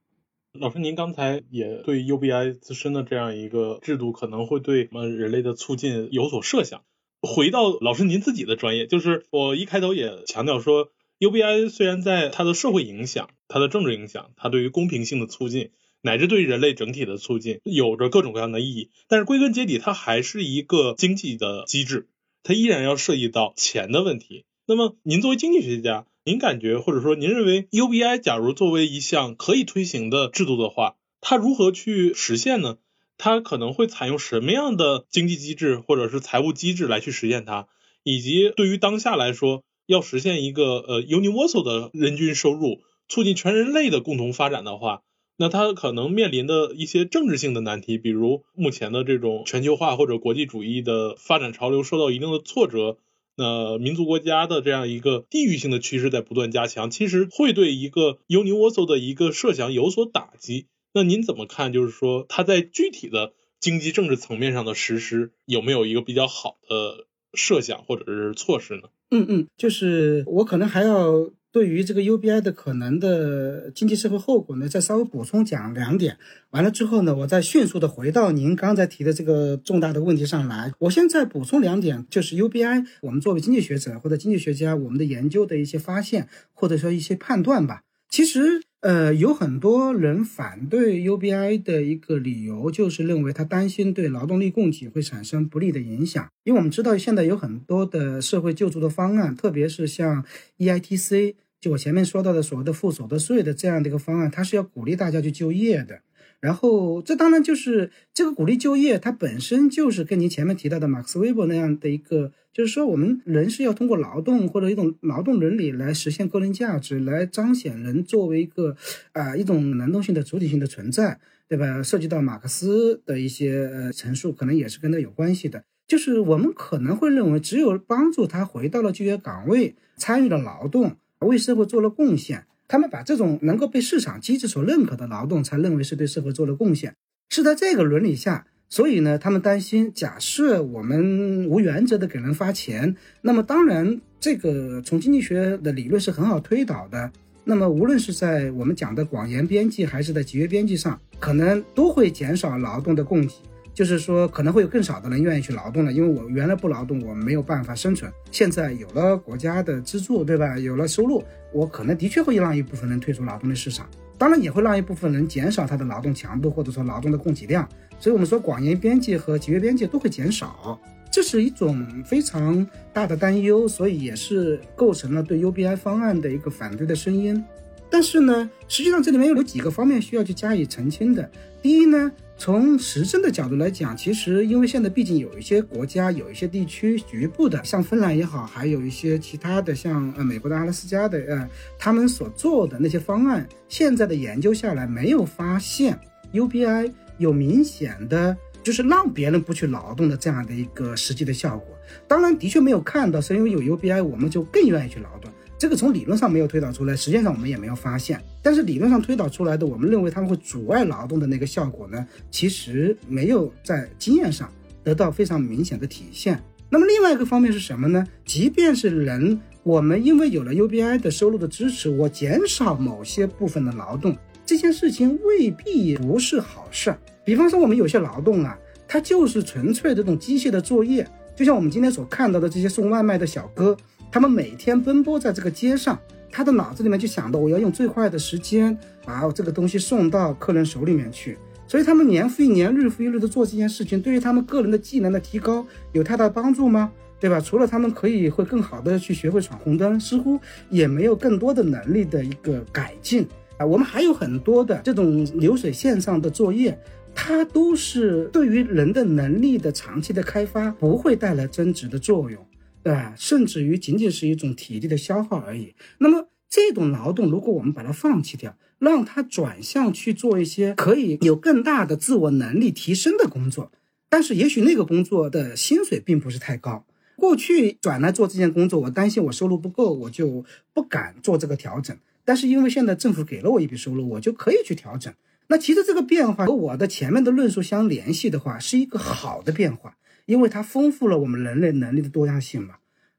[0.60, 6.82] 老师，您刚才也对 UBI 自身的这样一个制度可能会对我们人类的促进有所设想。
[7.22, 10.90] 回到老师您自己的专业，就是我一开头也强调说
[11.20, 15.70] ，UBI 虽然在它的社会影响、它的政治影响、它对于公平性的促进，
[16.00, 22.08] 乃至对人类整体的促进有着各种各样的意义，但是归根结底，它还是一个经济的机制。
[22.42, 24.44] 它依然要涉及到钱的问题。
[24.66, 32.76] 那么，您作为经济学家，您感觉或者说您认为 UBI 假如作为一项可以推行的制度的话，它如何去实现呢？
[33.16, 37.68] 它可能会采用什么样的经济机制或者是财务机制来去实现它？
[38.02, 45.00] 以及对于当下来说，要实现一个呃 universal 的人均收入，促进全人类的共同发展的话，
[45.38, 52.98] 那它可能面临的一些政治性的难题，比如目前的这种全球化或者国际主义的发展潮流受到一定的挫折。
[53.38, 60.66] 那民族国家的这样一个地域性的趋势在不断加强，其实会对一个 universal 的一个设想有所打击。
[60.92, 61.72] 那您怎么看？
[61.72, 68.88] 就是说，它在具体的经济政治层面上的实施有没有一个比较好的设想或者是措施呢？
[69.10, 71.30] 嗯嗯，就是我可能还要。
[71.50, 76.18] 对于这个 UBI 的可能的经济社会后果呢，再稍微补充讲两点。
[76.50, 80.72] 完了之后呢，我再迅速的回到您刚才提的这个重大的问题上来。
[80.78, 87.82] 我现在补充两点，就是 UBI，我们作为经济学者或者经济学家，我们的研究的一些发现或者说一些判断吧。
[88.10, 96.28] 其实，呃，有很多人反对 UBI 的一个理由，就是认为他担心对劳动力供给会产生不利的影响。
[96.44, 100.24] 因为我们知道，现在有很多的社会救助的方案，特别是像
[100.58, 106.02] EITC，就我前面说到的所谓的付所得税的这样的一个方案，它是要鼓励大家去就业的。
[106.40, 118.76] 然后，这当然就是这个鼓励就业，它本身就是跟您前面提到的马克思韦伯那样的一个，就是说我们人是要通过劳动或者一种劳动伦理来实现个人价值，来彰显人作为一个
[119.12, 121.18] 啊一种能动性的主体性的存在，
[121.48, 121.82] 对吧？
[121.82, 125.64] 涉及到马克思的一些呃陈述，可能也是跟他有关系的。
[125.88, 132.44] 就是我们可能会认为，只有帮助他回到了就业岗位，参与了劳动，为社会做了贡献。
[132.68, 136.94] 他们把这种能够被市场机制所认可的劳动，才认为是对社会做了贡献。
[137.30, 147.10] 是在这个伦理下，所以呢，他们担心，假设我们无原则的给人发钱，那么当然，这个从经济学的理论是很好推导的。
[147.44, 153.34] 那么无论是在我们讲的广延边际，还是在集约边际上，可能都会减少劳动的供给。
[153.78, 158.12] 就是说，可能会有更少的人愿意去劳动了，因为我原来不劳动，我没有办法生存。
[158.32, 160.58] 现在有了国家的资助，对吧？
[160.58, 161.22] 有了收入，
[161.52, 167.68] 我可能的确会让一部分人退出劳动力市场，当然也会让一部分人减少他的劳动强度，或者说劳动的供给量。
[168.00, 170.76] 所以，我们说广延边际和节约边际都会减少，
[171.12, 177.40] 这是一种非常大的担忧，所以也是构成了对 UBI 方案的一个反对的声音。
[177.88, 181.30] 但是呢，实际上这里面有几个方面需要去加以澄清的。
[181.62, 182.10] 第一呢。
[182.38, 195.98] 从实证的角度来讲，其实因为现在毕竟有一些国家、有一些地区局部的，像芬兰也好，还有一些其他的，像呃美国的阿拉斯加的，呃，他们所做的那些方案，现在的研究下来没有发现
[196.32, 201.76] UBI 有明显的就是让别人不去劳动的这样的一个实际的效果。
[202.06, 205.30] 当然，的确没有看到，是因为有 UBI，我们就更愿意去劳动。
[205.58, 208.22] 这个从理论上没有推导出来，实际上我们也没有发现。
[208.40, 214.48] 但是理论上推导出来的，我们认为他们会阻碍劳动的那个效果呢，其实没有在经验上
[214.84, 216.40] 得到非常明显的体现。
[216.70, 218.06] 那么另外一个方面是什么呢？
[218.24, 226.94] 即便是人，我们因为有了 UBI 的收入的支持，我减少某些部分的劳动，这件事情未必不是好事。
[227.24, 228.56] 比方说，我们有些劳动啊，
[228.86, 231.04] 它就是纯粹这种机械的作业，
[231.34, 233.76] 就像我们今天所看到的这些送外卖的小哥。
[234.10, 235.98] 他们每天奔波在这个街上，
[236.30, 241.38] 他的脑子里面就想到我要用最快的时间把这个东西送到客人手里面去。
[241.66, 246.90] 所以他们年复一年、日复一日的做这件事情，对于他们个人的技能的提高有太大帮助吗？
[247.20, 247.40] 对吧？
[247.40, 250.40] 除了他们可以会更好的去学会闯红灯，似乎
[250.70, 253.26] 也没有更多的能力的一个改进
[253.58, 253.66] 啊。
[253.66, 256.78] 我们还有很多的这种流水线上的作业，
[257.14, 262.40] 它都是对于人的能力的长期的开发不会带来增值的作用。
[262.82, 263.14] 对吧？
[263.16, 265.74] 甚至于仅仅是一种体力的消耗而已。
[265.98, 273.70] 那么这种劳动，如果我们把它放弃掉，让它转向去做一些可以有更大的自我能力提升的工作，
[274.08, 276.86] 但是也许那个工作的薪水并不是太高。
[277.16, 281.94] 过去转来做这件工作，我担心我收入不够，我就不敢做这个调整。
[282.24, 285.12] 但是因为现在政府给了我一笔收入，我就可以去调整。
[285.48, 289.96] 那其实这个变化和我的前面的论述相联系的话，是一个好的变化。
[290.28, 292.74] 因为它丰富了我们人类能力的多样性嘛，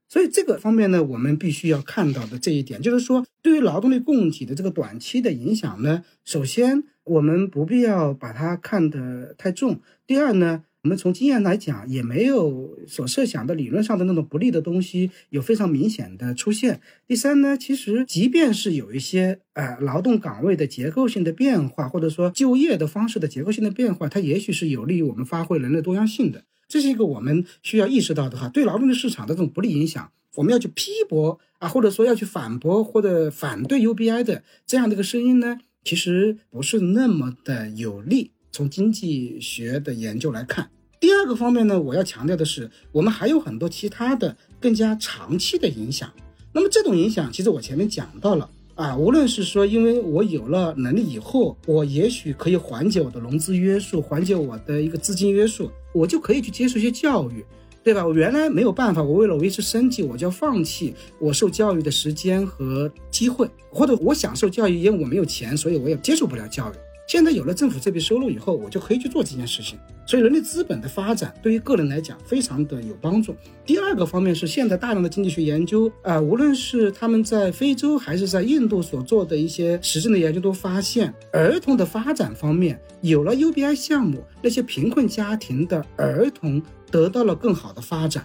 [0.08, 9.80] 所以这个方面呢，我们必须要看到的这一点，就是说对于劳动力供给的这个短期的影响呢，首先我们不必要把它看得太重。
[10.06, 16.80] 第二呢，我们从经验来讲，也没有所设想的理论上的那种不利的东西有非常明显的出现。
[17.08, 26.44] 第三呢，其实即便是有一些呃劳动岗位的结构性的变化，或者说就业的方式的结构性的变化，它也许是有利于我们发挥人类多样性的。
[26.70, 38.32] 这是一个我们需要意识到的哈，对劳动力市场的这种不利影响，我们要去批驳啊，或者说要去反驳或者反对 UBI 的这样的一个声音呢，其实不是那么的有利。
[38.52, 46.12] 从经济学的研究来看，第二个方面呢，我要强调的是，我们还有很多其他的更加长期的影响。
[46.52, 57.46] 那么这种影响，其实我前面讲到了啊，无论是说，因为我有了能力以后，我也许可以缓解我的融资约束，缓解我的一个资金约束，我就可以去接受一些教育。
[57.82, 58.06] 对吧？
[58.06, 66.76] 我原来没有办法，我为了维持生计，我就要放弃我受教育的时间和机会，或者我想受教育，因为我没有钱，所以我也接受不了教育。
[67.10, 69.80] 现在有了政府这笔收入以后，我就可以去做这件事情。
[70.06, 73.36] 所以，人力资本的发展对于个人来讲非常的有帮助。
[73.66, 88.24] 第二个方面是，现在大量的经济学研究啊，无论是他们在非洲还是在印度所做的一些实证的研究，都发现儿童的发展方面有了 UBI 项目，那些贫困家庭的儿童得到了更好的发展，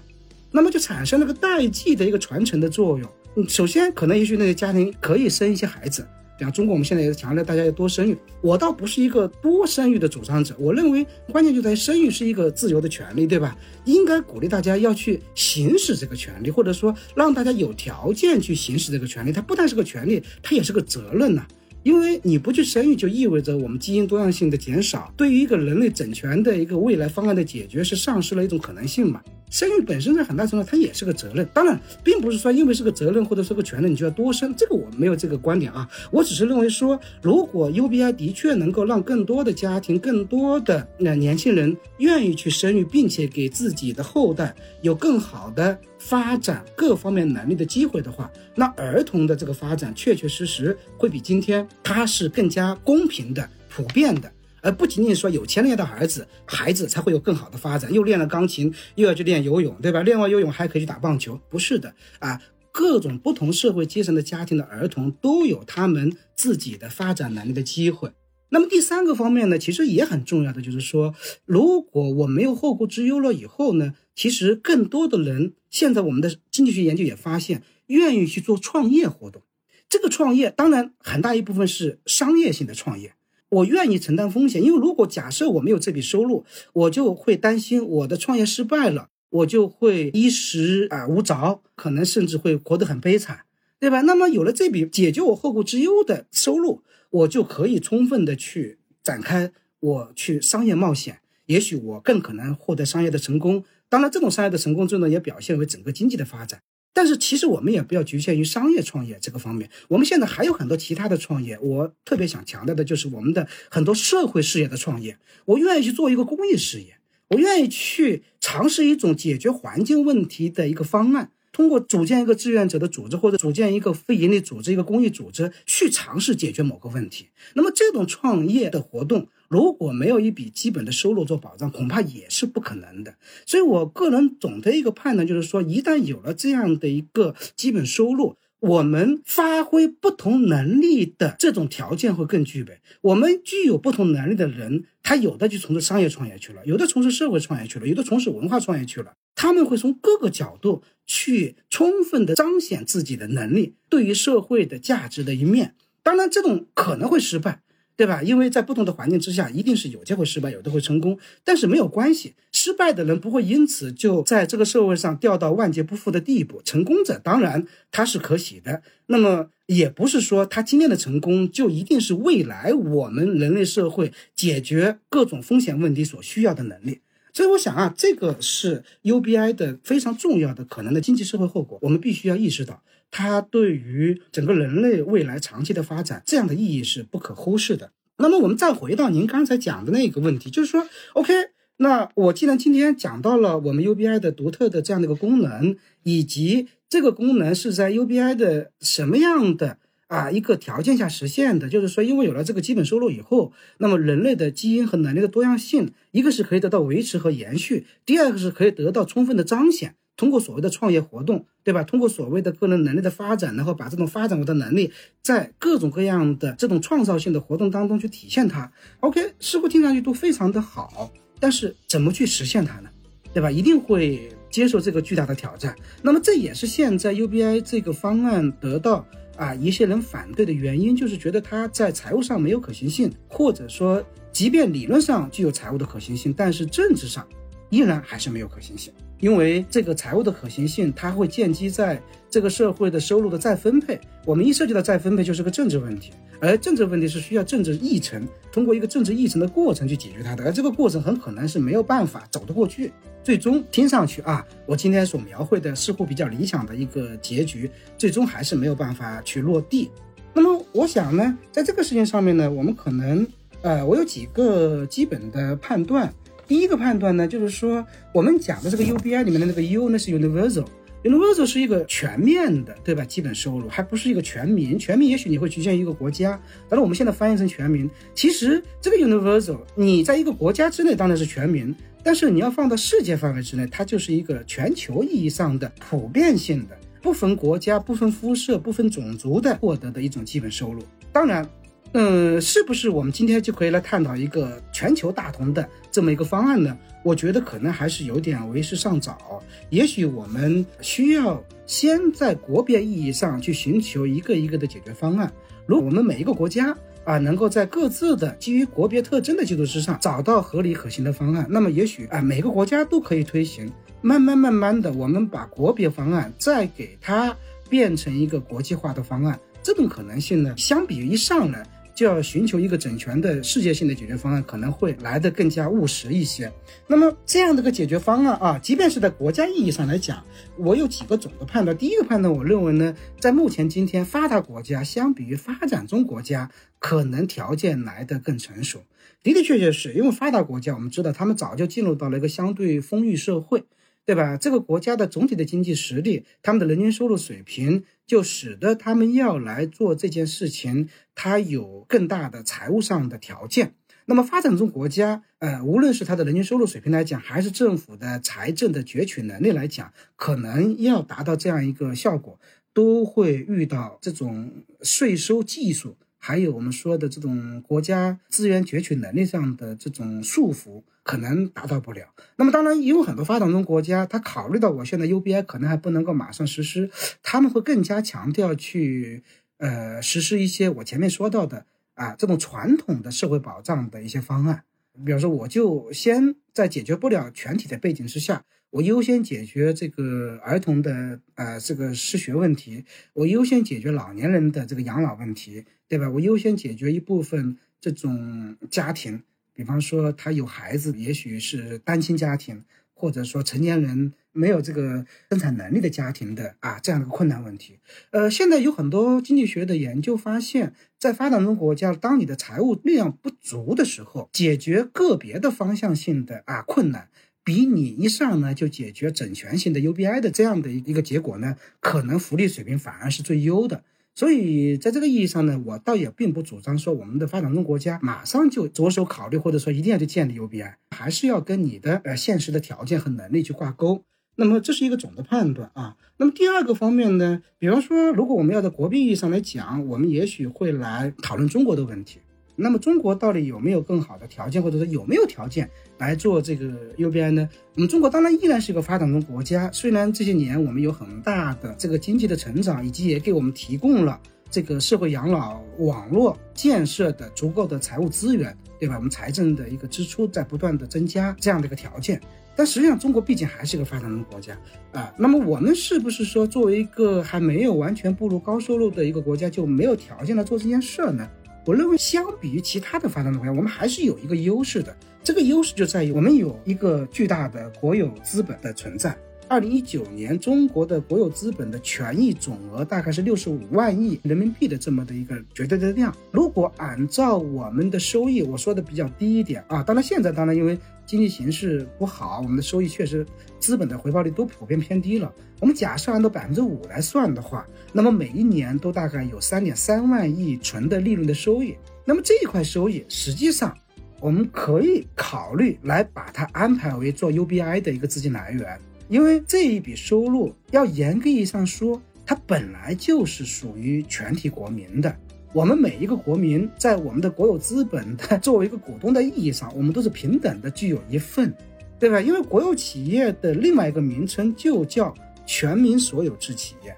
[0.51, 3.49] 那么就产生了个代际的一个传承的作用。
[3.49, 6.07] 首先可能也许那些家庭可以生一些孩子。
[6.37, 8.17] 比方中国，我们现在也强调大家要多生育。
[8.41, 13.57] 我倒不是一个多生育的主张者，我认为关键就在于生育是一个自由的权利，对吧？
[13.85, 19.33] 应该鼓励大家要去行使这个权利，或者说让大家有条件去行使这个权利。
[19.33, 21.47] 它不但是个权利，它也是个责任呐。
[21.85, 29.23] 因为你不去生育，就意味着我们基因多样性的减少，对于一个人类整全的一个未来方案的解决是丧失了一种可能性嘛？
[29.51, 45.79] 生育本身在很大程度它也是个责任，当然并不是说因为是个责任或者是个权利你就要多生，这个我没有这个观点啊，我只是认为说，如果 UBI 的确能够让更多的家庭、更多的那年轻人愿意去生育，并且给自己的后代有更好的。
[46.07, 54.31] 发展各方面能力的机会的话，那儿童的这个发展确确实实会比今天它是更加公平的、普遍的，
[54.61, 60.03] 而不仅仅说有钱人家的孩子，孩子才会有更好的发展，又练了钢琴，又要去练游泳，对吧？
[60.03, 62.39] 练完游泳还可以去打棒球，不是的啊，
[62.71, 68.11] 各种不同社会阶层的家庭的儿童都有他们自己的发展能力的机会。
[68.51, 71.15] 那么第三个方面呢，其实也很重要的，就是说，
[71.47, 73.95] 如果我没有后顾之忧了以后呢？
[74.17, 79.43] 其实更多的人，现在我们的经济学研究也发现，愿意去做创业活动。
[79.89, 83.15] 这个创业当然很大一部分是商业性的创业，
[83.49, 86.45] 我愿意承担风险，因为如果假设我没有这笔收入，
[86.75, 93.41] 我就会担心我的创业失败了，我就会衣食啊无着，可能甚至会活得很悲惨，
[93.81, 94.03] 对吧？
[94.03, 99.51] 那么有了这笔解决我后顾之忧的收入，我就可以充分的去展开
[99.81, 103.65] 我去商业冒险，也许我更可能获得商业的成功。
[103.95, 106.61] 当然，这种商业的成功，最终也表现为整个经济的发展。
[106.93, 109.71] 但是，其实我们也不要局限于商业创业这个方面。
[109.87, 111.57] 我们现在还有很多其他的创业。
[111.61, 115.17] 我特别想强调的就是我们的很多社会事业的创业。
[115.45, 116.97] 我愿意去做一个公益事业，
[117.29, 121.31] 我愿意去尝试一种解决环境问题的一个方案。
[121.53, 127.29] 通过组建一个志愿者的组织，或者组建一个非营利组织、一个公益组织，去尝试解决某个问题。
[127.55, 129.29] 那么，这种创业的活动。
[129.49, 133.15] 如果没有一笔基本的收入做保障，恐怕也是不可能的。
[133.47, 142.81] 所以我个人总的一个判断就是说，一旦有了这样的一个基本收入，我们发挥不同能力的这种条件会更具备。
[143.03, 149.13] 我们具有不同能力的人，他有的就从事商业创业去了，有的从事社会创业去了，有的从事文化创业去了。
[149.35, 155.75] 他们会从各个角度去充分的彰显自己的能力对于社会的价值的一面。
[156.03, 157.61] 当然，这种可能会失败。
[157.97, 158.23] 对吧？
[158.23, 161.19] 因为在不同的环境之下，一定是有机会失败，有的会成功。
[161.45, 166.61] 但是没有关系，失败的人不会因此就在这个社会上掉到万劫不复的地步。
[166.65, 177.01] 成功者当然他是可喜的，那么也不是说他今天的成功就一定是未来我们人类社会解决各种风险问题所需要的能力。
[177.33, 182.83] 所以我想啊，这个是 UBI 的非常重要的可能的经济社会后果，我们必须要意识到。
[183.17, 187.93] 它对于整个人类未来长期的发展，这样的意义是不可忽视的。
[188.17, 191.33] 那么，我们再回到您刚才讲的那个问题，就是说，OK，
[191.77, 209.95] 那我既然今天讲到了我们 UBI 的独特的这样的一个功能，以及这个功能是在 UBI 的什么样的啊一个条件下实现的，就是说，因为有了这个基本收入以后，那么人类的基因和能力的多样性，一个是可以得到维持和延续，第二个是可以得到充分的彰显。
[210.17, 211.83] 通过所谓的创业活动，对吧？
[211.83, 214.93] 通过所谓的个人能力的发展，然后把这种发展我的能力，
[215.23, 218.71] 在各种各样的这种创造性的活动当中去体现它。
[219.01, 221.11] OK，似乎听上去都非常的好，
[221.41, 222.89] 但是怎么去实现它呢？
[223.33, 223.51] 对吧？
[223.51, 225.75] 一定会接受这个巨大的挑战。
[226.03, 229.05] 那么这也是现在 UBI 这个方案得到
[229.37, 234.01] 啊一些人反对的原因，就是觉得它在财务上没有可行性，或者说，
[234.31, 237.27] 即便理论上具有财务的可行性，但是政治上
[237.71, 238.93] 依然还是没有可行性。
[239.25, 241.99] 因为这个财务的可行性，它会建基在
[242.29, 243.99] 这个社会的收入的再分配。
[244.27, 246.13] 我们一涉及到再分配，就是个政治问题，
[246.43, 252.93] 而政治问题是需要政治议程，通过一个政治议程的过程去解决它的，而这个过程很可能是没有办法走得过去。
[253.23, 259.91] 最终听上去啊，我今天所描绘的似乎比较理想的一个结局，最终还是没有办法去落地。
[260.35, 263.27] 那么我想呢，在这个事情上面呢，我们可能，
[263.63, 266.13] 呃，我有几个基本的判断。
[266.47, 273.05] 第一个判断呢，就是说我们讲的这个 UBI 里面的那个 U 呢是 universal，universal 是一个全面的，对吧？
[273.05, 276.39] 基本收入还不是一个全民，全民也许你会局限于一个国家，
[276.69, 290.83] 但是我们现在翻译成全民，其实这个 universal 你在一个国家之内当然是全民，但是你要放到世界范围之内，它就是一个全球意义上的普遍性的，不分国家、不分肤色、不分种族的获得的一种基本收入。
[291.11, 291.49] 当然。
[291.97, 295.65] 嗯，是不是我们今天就可以来探讨一个全球大同的
[295.95, 296.77] 这么一个方案呢？
[297.05, 299.41] 我觉得可能还是有点为时尚早。
[299.71, 305.33] 也许我们需要先在国别意义上去寻求一个一个的解决方案。
[305.67, 313.71] 如果我们每一个国家啊，能够在各自的基于国别特征的基础之上找到合理可行的方案，那么也许啊，每个国家都可以推行。
[314.01, 317.37] 慢慢慢慢的，我们把国别方案再给它
[317.69, 321.65] 变成一个国际化的方案，这种可能性呢，相比于一上来。
[321.95, 326.53] 就要寻求一个整全的世界性的解决方案，可能会来得更加务实一些。
[326.89, 330.25] 那么这样的个解决方案啊，即便是在国家意义上来讲，
[330.57, 331.77] 我有几个总的判断。
[331.77, 338.83] 第一个判断，我认为呢，在目前今天发达国家相比于发展中国家，可能条件来得更成熟。
[339.23, 343.65] 的的确确是因为发达国家，我们知道他们早就进入到了一个相对丰裕社会。
[344.07, 344.37] 对吧？
[344.37, 353.75] 这个国家的总体的经济实力，他们的人均收入水平，就使得他们要来做这件事情，他有更大的财务上的条件。
[354.07, 362.39] 那么发展中国家，呃，无论是它的人均收入水平来讲，还是政府的财政的攫取能力来讲，可能要达到这样一个效果，
[362.75, 365.97] 都会遇到这种税收技术。
[366.19, 372.09] 还有我们说的这种国家资源攫取能力上的这种束缚，可能达到不了。
[372.35, 376.91] 那么当然，也有很多发展中国家，他考虑到我现在 UBI 可能还不能够马上实施，
[377.23, 379.23] 他们会更加强调去
[379.59, 384.65] 呃实施一些我前面说到的啊这种传统的社会保障的一些方案。
[385.05, 388.45] 比如说，我就先在解决不了全体的背景之下。
[388.71, 396.11] 我优先解决这个儿童的呃这个失学问题，我优先解决老年人的这个养老问题，对吧？
[396.11, 399.23] 我优先解决一部分这种家庭，
[399.55, 407.79] 比方说他有孩子，也许是单亲家庭，或者说成年人没有这个生产能力的家庭的啊这样的困难问题。
[408.11, 417.09] 呃，现在有很多经济学的研究发现，在发展中国家，当你的财务力量不足的时候，解决个别的方向性的啊困难。
[417.45, 423.85] 比你一上呢就解决整全性的 UBI 的这样的一个结果呢，可能福利水平反而是最优的。
[424.15, 434.05] 所以在这个意义上呢，我倒也并不主张说我们的发展中国家马上就着手考虑，或者说一定要去建立 UBI，还是要跟你的呃现实的条件和能力去挂钩。
[434.37, 435.97] 那么这是一个总的判断啊。
[436.17, 442.21] 那么第二个方面呢，比方说如果我们要在国际意义上来讲，我们也许会来讨论中国的问题。
[442.57, 447.49] 那么中国到底有没有更好的条件，或者说有没有条件来做这个 UBI 呢？
[447.75, 458.95] 我们中国当然依然是一个发展中国家，虽然这些年我们有很大的这个经济的成长，以及也给我们提供了这个社会养老网络建设的足够的财务资源，对吧？
[458.97, 462.21] 我们财政的一个支出在不断的增加这样的一个条件，
[462.55, 464.57] 但实际上中国毕竟还是一个发展中国家
[464.93, 465.13] 啊。
[465.19, 471.29] 那么我们是不是说作为一个还没有完全步入高收入的一个国家，就没有条件来做这件事呢？
[471.67, 474.95] 我认为，相比于其他的发展中国家，我们还是有一个优势的。
[475.23, 479.17] 这个优势就在于我们有一个巨大的国有资本的存在。
[479.47, 486.15] 二零一九年，中国的国有资本的权益总额大概是六十五万亿人民币的这么的一个绝对的量。
[486.31, 490.79] 如果按照我们的收益，我说的比较低一点啊，当然现在当然因为。
[491.07, 493.27] 经济形势不好，我们的收益确实，
[493.61, 495.31] 资本的回报率都普遍偏低了。
[495.65, 501.75] 我们假设按照百分之五来算的话，那么每一年都大概有三点三万亿纯的利润的收益。
[502.05, 503.75] 那么这一块收益，实际上
[504.21, 515.17] 我们可以考虑来把它安排为做 UBI 的一个资金来源，因为这一笔收入要严格意义上说，它本来就是属于全体国民的。
[515.55, 521.55] 我们每一个国民在我们的国有资本的作为一个股东的意义上，我们都是平等的，具有一份，
[521.99, 522.21] 对吧？
[522.21, 525.15] 因为国有企业的另外一个名称就叫
[525.47, 526.97] 全民所有制企业，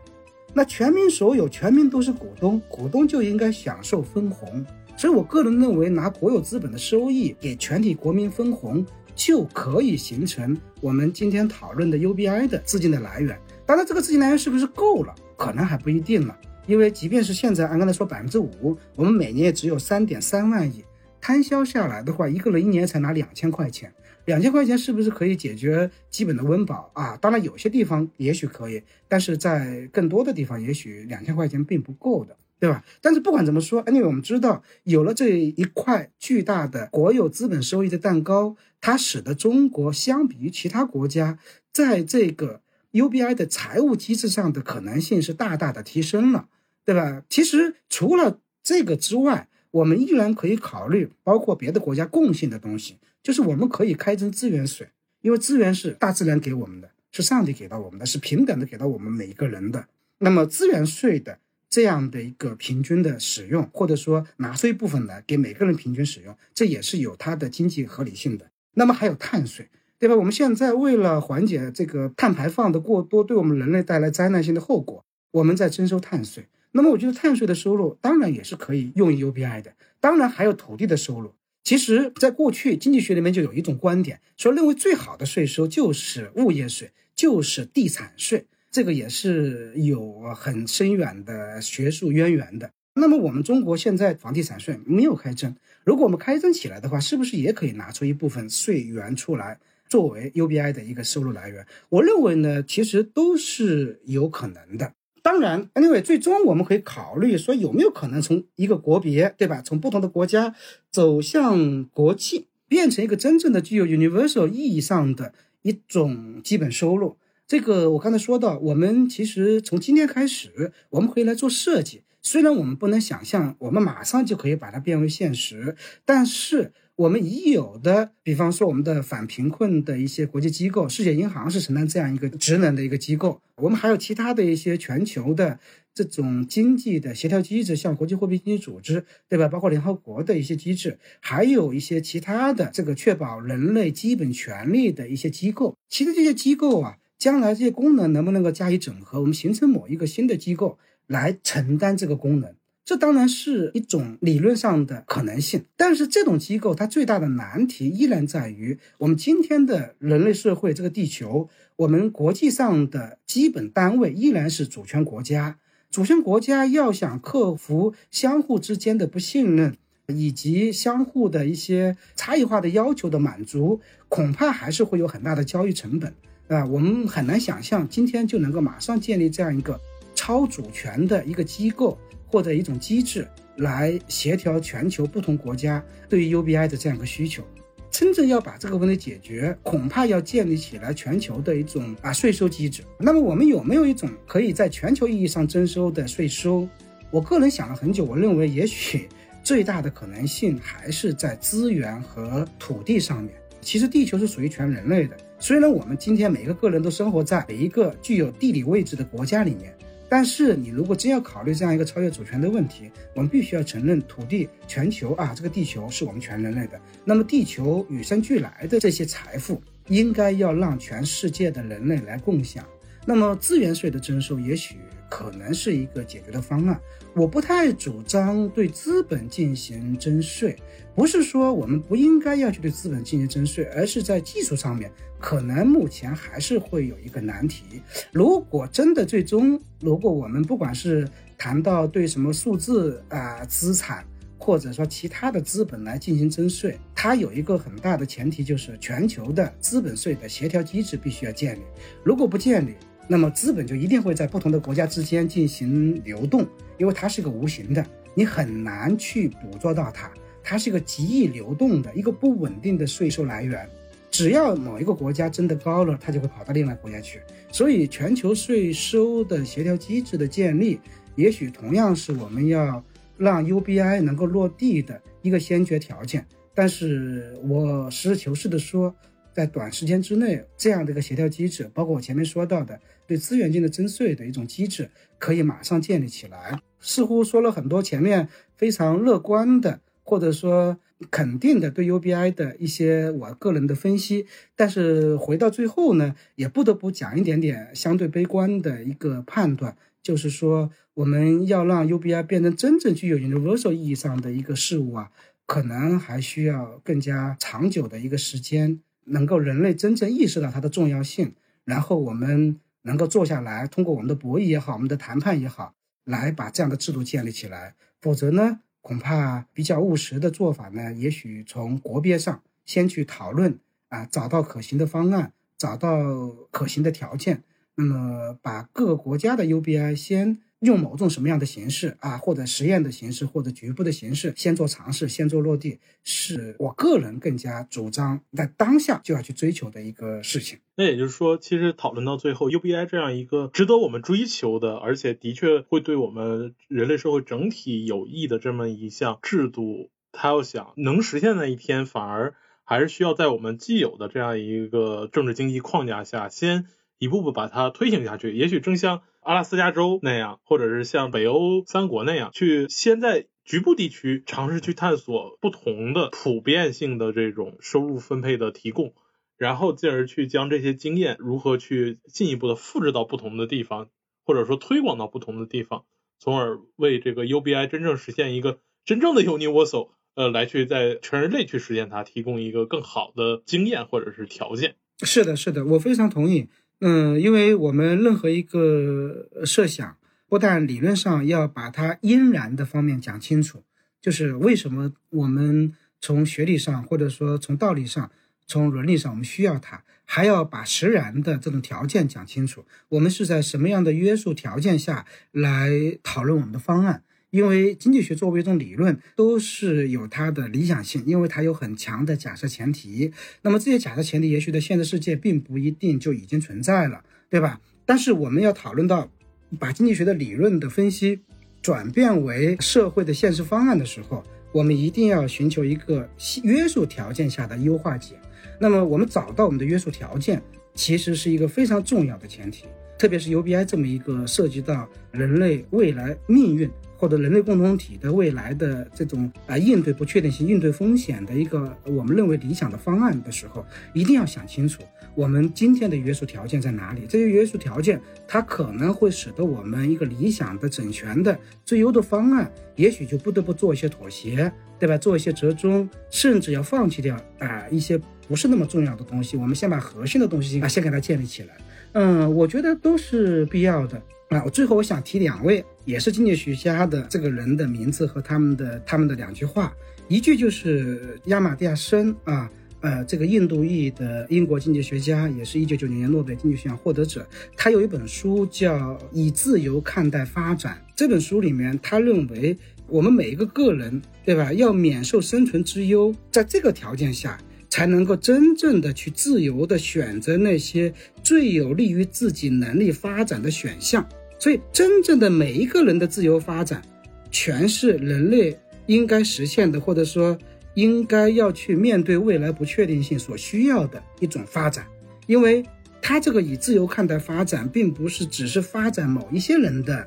[0.52, 4.64] 那全民所有，全民都是股东，股东就应该享受分红。
[4.96, 8.84] 所以我个人认为，拿国有资本的收益给全体国民分红，
[9.14, 13.38] 就可以形成我们今天讨论的 UBI 的资金的来源。
[13.66, 16.34] 当然，这个资金来源是不是够了，可能还不一定了。
[16.66, 20.82] 因为即便是现在，按刚才说百分之五，我们每年也只有三点三万亿，
[21.20, 23.92] 摊销下来的话，一个人一年才拿两千块钱，
[24.26, 27.16] 两千块钱是不是可以解决基本的温饱啊？
[27.16, 32.84] 当然，有些地方也许可以，但是在更多的地方，也许两千块钱并不够的，对吧？
[33.00, 41.38] 但是不管怎么说，因为我们知道，有了这一块巨大的国有资本收益的蛋糕，它使得中国相比于其他国家，
[41.72, 42.60] 在这个
[42.92, 46.48] UBI 的财务机制上的可能性是大大的提升了。
[46.84, 47.24] 对吧？
[47.28, 54.88] 其实除了这个之外，我们依然可以考虑包括别的国家共性的东西，就是我们可以开征资源税，
[55.20, 59.88] 因为资源是大自然给我们的，是上帝给到我们的，是平等的给到我们每一个人的。
[60.18, 68.48] 那么资源税的这样的一个平均的使用，或者说拿出一部分来给每个人平均使用，这也是有它的经济合理性的。
[68.74, 69.68] 那么还有碳税，
[69.98, 70.14] 对吧？
[70.14, 76.46] 我们现在为了缓解这个碳排放的过多，对我们人类带来灾难性的后果，我们在征收碳税。
[76.70, 81.32] 那么我觉得碳税的收入当然也是可以用于 UBI 的，当然还有土地的收入。
[81.66, 92.70] 其实，在过去经济学里面就有一种观点，说认为最好的税收就是物业税，就是地产税，这个也是有很深远的学术渊源的。
[92.94, 99.58] 那么我们中国现在房地产税没有开征，如果我们开征起来的话，是不是也可以拿出一部分税源出来
[99.88, 101.66] 作为 UBI 的一个收入来源？
[101.88, 104.92] 我认为呢，其实都是有可能的。
[105.26, 109.60] 当然，anyway，最终我们可以考虑说有没有可能从一个国别，对吧？
[109.60, 110.54] 从不同的国家
[110.88, 117.16] 走向国际，变成一个真正的具有 universal 意义上的一种基本收入。
[117.44, 122.02] 这个我刚才说到，我们其实从今天开始，我们可以来做设计。
[122.22, 125.74] 虽然我们不能想象我们马上就可以把它变为现实，
[126.04, 126.72] 但是。
[126.96, 133.38] 我们已有的，比方说我们的反贫困的一些国际机构，世界银行是承担这样一个职能的一个机构。
[133.56, 135.58] 我们还有其他的一些全球的
[135.92, 139.46] 这种经济的协调机制，像国际货币基金组织，对吧？
[139.46, 145.76] 包括联合国的一些机制，还有一些其他的这个确保人类基本权利的一些机构。
[145.90, 152.54] 其实这些机构啊，将来这些功能能不能够加以整合，我们形成某一个新的机构来承担这个功能？
[152.86, 165.58] 这当然是一种理论上的可能性，但是这种机构它最大的难题依然在于，我们今天的人类社会这个地球，我们国际上的基本单位依然是主权国家。
[165.90, 169.76] 主权国家要想克服相互之间的不信任，
[170.06, 176.14] 以及相互的一些差异化的要求的满足，恐怕还是会有很大的交易成本
[176.46, 176.64] 啊。
[176.66, 179.80] 我们很难想象今天就能够马上建立这样一个
[180.14, 181.98] 超主权的一个机构。
[182.26, 187.42] 或者一种机制来协调全球不同国家对于 UBI 的这样一个需求，
[187.90, 192.82] 真正要把这个问题解决，恐怕要建立起来全球的一种啊税收机制。
[192.98, 196.68] 那么我们有没有一种可以在全球意义上征收的税收？
[197.10, 199.08] 我个人想了很久，我认为也许
[199.42, 203.32] 最大的可能性还是在资源和土地上面。
[203.62, 209.75] 其实地球是属于全人类的，虽然我们今天每个个人都生活在每一个具有地理位置的国家里面。
[210.08, 216.80] 但是你如果真要考虑这样一个超越主权的问题，我们必须要承认土地全球啊，这个地球是我们全人类的。
[217.04, 222.64] 那么地球与生俱来的这些财富，应该要让全世界的人类来共享。
[223.04, 224.76] 那么资源税的征收，也许
[225.08, 226.80] 可能是一个解决的方案。
[227.14, 230.56] 我不太主张对资本进行征税。
[230.94, 237.82] 不是说我们不应该要去对资本进行征税，而是在技术上面，可能目前还是会有一个难题。
[238.12, 241.08] 如果真的最终，如果我们不管是
[241.38, 244.04] 谈到对什么数字啊资产，
[244.38, 251.60] 或者说其他的资本来进行征税，它有一个很大的前提，就是全球的资本税的协调机制必须要建立。
[252.04, 252.74] 如果不建立，
[253.08, 256.46] 那么资本就一定会在不同的国家之间进行流动，
[256.78, 260.10] 因为它是一个无形的，你很难去捕捉到它。
[260.48, 263.68] 它是一个极易流动的一个不稳定的税收来源，
[264.16, 267.20] 只要某一个国家真的高了，它就会跑到另外国家去。
[267.52, 270.80] 所以，全球税收的协调机制的建立，
[271.16, 272.82] 也许同样是我们要
[273.18, 276.26] 让 UBI 能够落地的一个先决条件。
[276.54, 278.96] 但是我实事求是的说，
[279.34, 284.88] 在短时间之内，这样的一个协调机制，包括我前面说到的对资源金的征税的一种机制，
[285.18, 286.58] 可以马上建立起来。
[286.80, 289.80] 似乎说了很多前面非常乐观的。
[290.08, 290.78] 或者说
[291.10, 305.10] 肯定的对 UBI 的一些我个人的分析，但是回到最后呢，也不得不讲一点点相对悲观的一个判断，就是说我们要让 UBI 变成真正具有 universal 意义上的一个事物啊，
[305.46, 308.80] 可能还需要更加长久的一个时间。
[309.08, 311.32] 能够人类真正意识到它的重要性，
[311.64, 317.76] 然后我们能够坐下来，通过我们的博弈也好，我们的谈判也好，来把这样的制度建立起来。
[318.00, 323.58] 否则呢，恐怕比较务实的做法呢，也许从国别上先去讨论
[323.88, 327.42] 啊，找到可行的方案，找到可行的条件，
[327.74, 330.38] 那么把各个国家的 UBI 先。
[330.60, 340.58] 用某种什么样的形式啊，或者实验的形式，或者局部的形式，先做尝试，先做落地，是我个人更加主张在当下就要去追求的一个事情。
[340.74, 352.34] 那也就是说，其实讨论到最后，UBI 这样一个值得我们追求的，而且的确会对我们人类社会整体有益的这么一项制度，它要想能实现那一天，反而
[352.64, 356.66] 还是需要在我们既有的这样一个政治经济框架下，先
[356.98, 358.34] 一步步把它推行下去。
[358.34, 359.02] 也许正像。
[359.26, 368.94] 阿拉斯加州那样，或者是像北欧三国那样，去先在局部地区尝试去探索不同的普遍性的这种收入分配的提供，
[369.36, 373.88] 然后进而去将这些经验如何去进一步的复制到不同的地方，
[374.24, 375.86] 或者说推广到不同的地方，
[376.20, 384.76] 从而为这个 UBI 真正实现一个真正的 universal，呃，来去在全人类去实现它提供一个更好的经验或者是条件。
[385.02, 386.48] 是的，是的，我非常同意。
[386.80, 389.96] 嗯，因为我们任何一个设想，
[390.28, 393.64] 不但理论上要把它因然的方面讲清楚，
[394.00, 398.10] 就是为什么我们从学理上，或者说从道理上、
[398.46, 402.66] 从伦理上，我们需要它，还要把实然的这种条件讲清楚。
[402.90, 405.70] 我们是在什么样的约束条件下来
[406.02, 407.02] 讨论我们的方案？
[407.30, 413.12] 因为经济学作为一种理论，都是有它的理想性，因为它有很强的假设前提。
[413.42, 417.60] 那么这些假设前提，也许在现实世界并不一定就已经存在了，对吧？
[417.84, 419.10] 但是我们要讨论到
[419.58, 421.20] 把经济学的理论的分析
[421.60, 426.08] 转变为社会的现实方案的时候，我们一定要寻求一个
[426.42, 428.14] 约束条件下的优化解。
[428.58, 430.40] 那么我们找到我们的约束条件，
[430.74, 432.64] 其实是一个非常重要的前提，
[432.98, 436.70] 特别是 UBI 这么一个涉及到人类未来命运。
[436.96, 444.82] 或者人类共同体的未来的这种啊应对不确定性、应对风险的一个我们认为理想的方案的时候，一定要想清楚
[445.14, 447.06] 我们今天的约束条件在哪里。
[447.08, 454.96] 这些约束条件，它可能会使得我们一个理想的整全的最优的方案，也许就不得不做一些妥协，对吧？
[454.98, 459.36] 做一些折中，甚至要放弃掉啊一些不是那么重要的东西。
[459.36, 461.56] 我们先把核心的东西啊先给它建立起来。
[461.92, 464.00] 嗯，我觉得都是必要的。
[464.28, 469.72] 啊，我最后我想提两位也是经济学家的这个人的名字和他们的他们的两句话，
[470.08, 477.26] 一句就是亚马蒂亚森啊，呃，这个印度裔的英国经济学家，也是一九九零年诺贝尔经济学奖获得者。
[477.56, 478.76] 他有一本书叫
[479.12, 482.54] 《以自由看待发展》，这本书里面他认为
[482.88, 487.38] 我们每一个个人，对吧，要免受生存之忧，在这个条件下。
[487.68, 490.90] 才能够真正的去自由的选择那些
[491.22, 494.08] 最有利于自己能力发展的选项，
[494.38, 496.82] 所以真正的每一个人的自由发展，
[497.30, 500.36] 全是人类应该实现的，或者说
[500.74, 504.86] 应该要去面对未来不确定性所需要的一种发展。
[505.26, 505.64] 因为
[506.00, 510.06] 他这个以自由看待发展，并不是只是发展某一些人的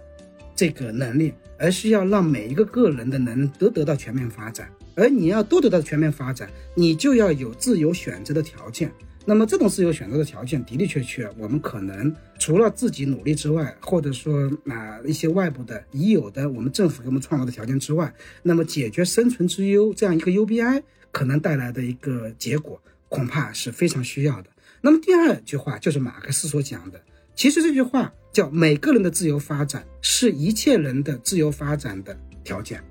[0.56, 4.70] 这个能力，而是要让每一个个人的能力都得到全面发展。
[4.96, 8.92] 而你要都得到全面发展，你就要有自由选择的条件。
[9.30, 18.12] 那么这种自由选择的条件的的确确，我们可能除了自己努力之外，或者说啊一些外部的已有的我们政府给我们创造的条件之外，
[18.42, 24.50] 那么解决生存之忧这样一个 UBI 可能带来的一个结果，恐怕是非常需要的。
[24.82, 27.00] 那么第二句话就是马克思所讲的，
[27.36, 32.84] 其实这句话叫每个人的自由发展是一切人的自由发展的条件。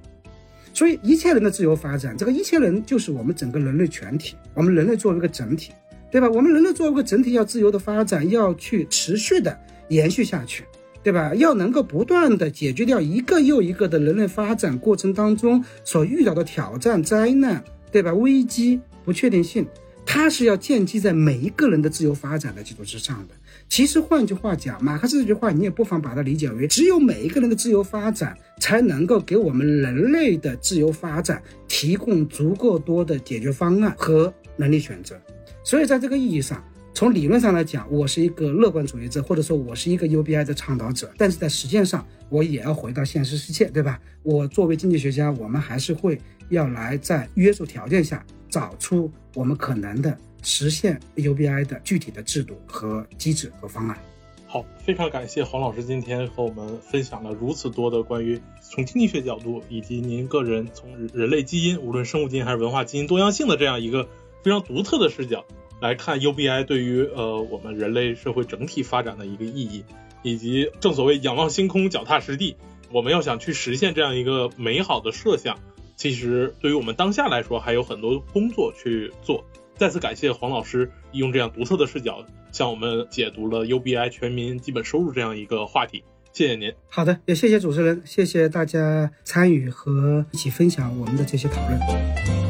[0.72, 5.72] 所以，一切人的自由发展，这个一切人就是我们整个人类全体，我们人类作为一个整体，
[6.10, 6.28] 对吧？
[6.30, 10.64] 我们人类作为一个整体，要自由的发展，要去持续的延续下去，
[11.02, 11.34] 对吧？
[11.34, 18.12] 要能够不断的解决掉一个又一个的人类发展过程当中所遇到的挑战、灾难，对吧？
[18.14, 19.66] 危机、不确定性，
[20.06, 23.34] 它是要建基在每一个人的自由发展的基础之上的。
[23.68, 35.20] 其实换句话讲，马克思这句话，你也不妨把它理解为，只有每一个人的自由发展，才能够给我们人类的自由发展提供足够多的解决方案和能力选择。
[35.68, 36.64] 所以，在这个意义上，
[36.94, 41.12] 从理论上来讲，我是一个乐观主义者，或者说我是一个 UBI 的倡导者。
[41.18, 44.00] 但是在实践上，我也要回到现实世界，对吧？
[44.22, 50.16] 我作为经济学家，我们还是会要来在约束条件下找出我们可能的。
[50.42, 53.98] 实现 UBI 的具体的制度和机制和方案。
[54.46, 64.08] 好，非常感谢黄老师今天和我们分享了如此多的关于从经济学角度以及您个人从人类基因，无论生物基因还是文化基因多样性的这样一个
[64.42, 65.44] 非常独特的视角，
[65.80, 69.84] 来看 UBI 对于呃我们人类社会整体发展的一个意义，
[70.22, 72.56] 以及正所谓仰望星空，脚踏实地。
[72.90, 75.58] 我们要想去实现这样一个美好的设想，
[75.96, 79.44] 其实对于我们当下来说还有很多工作去做。
[79.76, 86.02] 再次感谢黄老师用这样独特的视角向我们解读了 UBI 全民基本收入这样一个话题。
[86.32, 86.72] 谢谢您。
[86.88, 92.47] 好的，也谢谢主持人，谢谢大家参与和一起分享我们的这些讨论。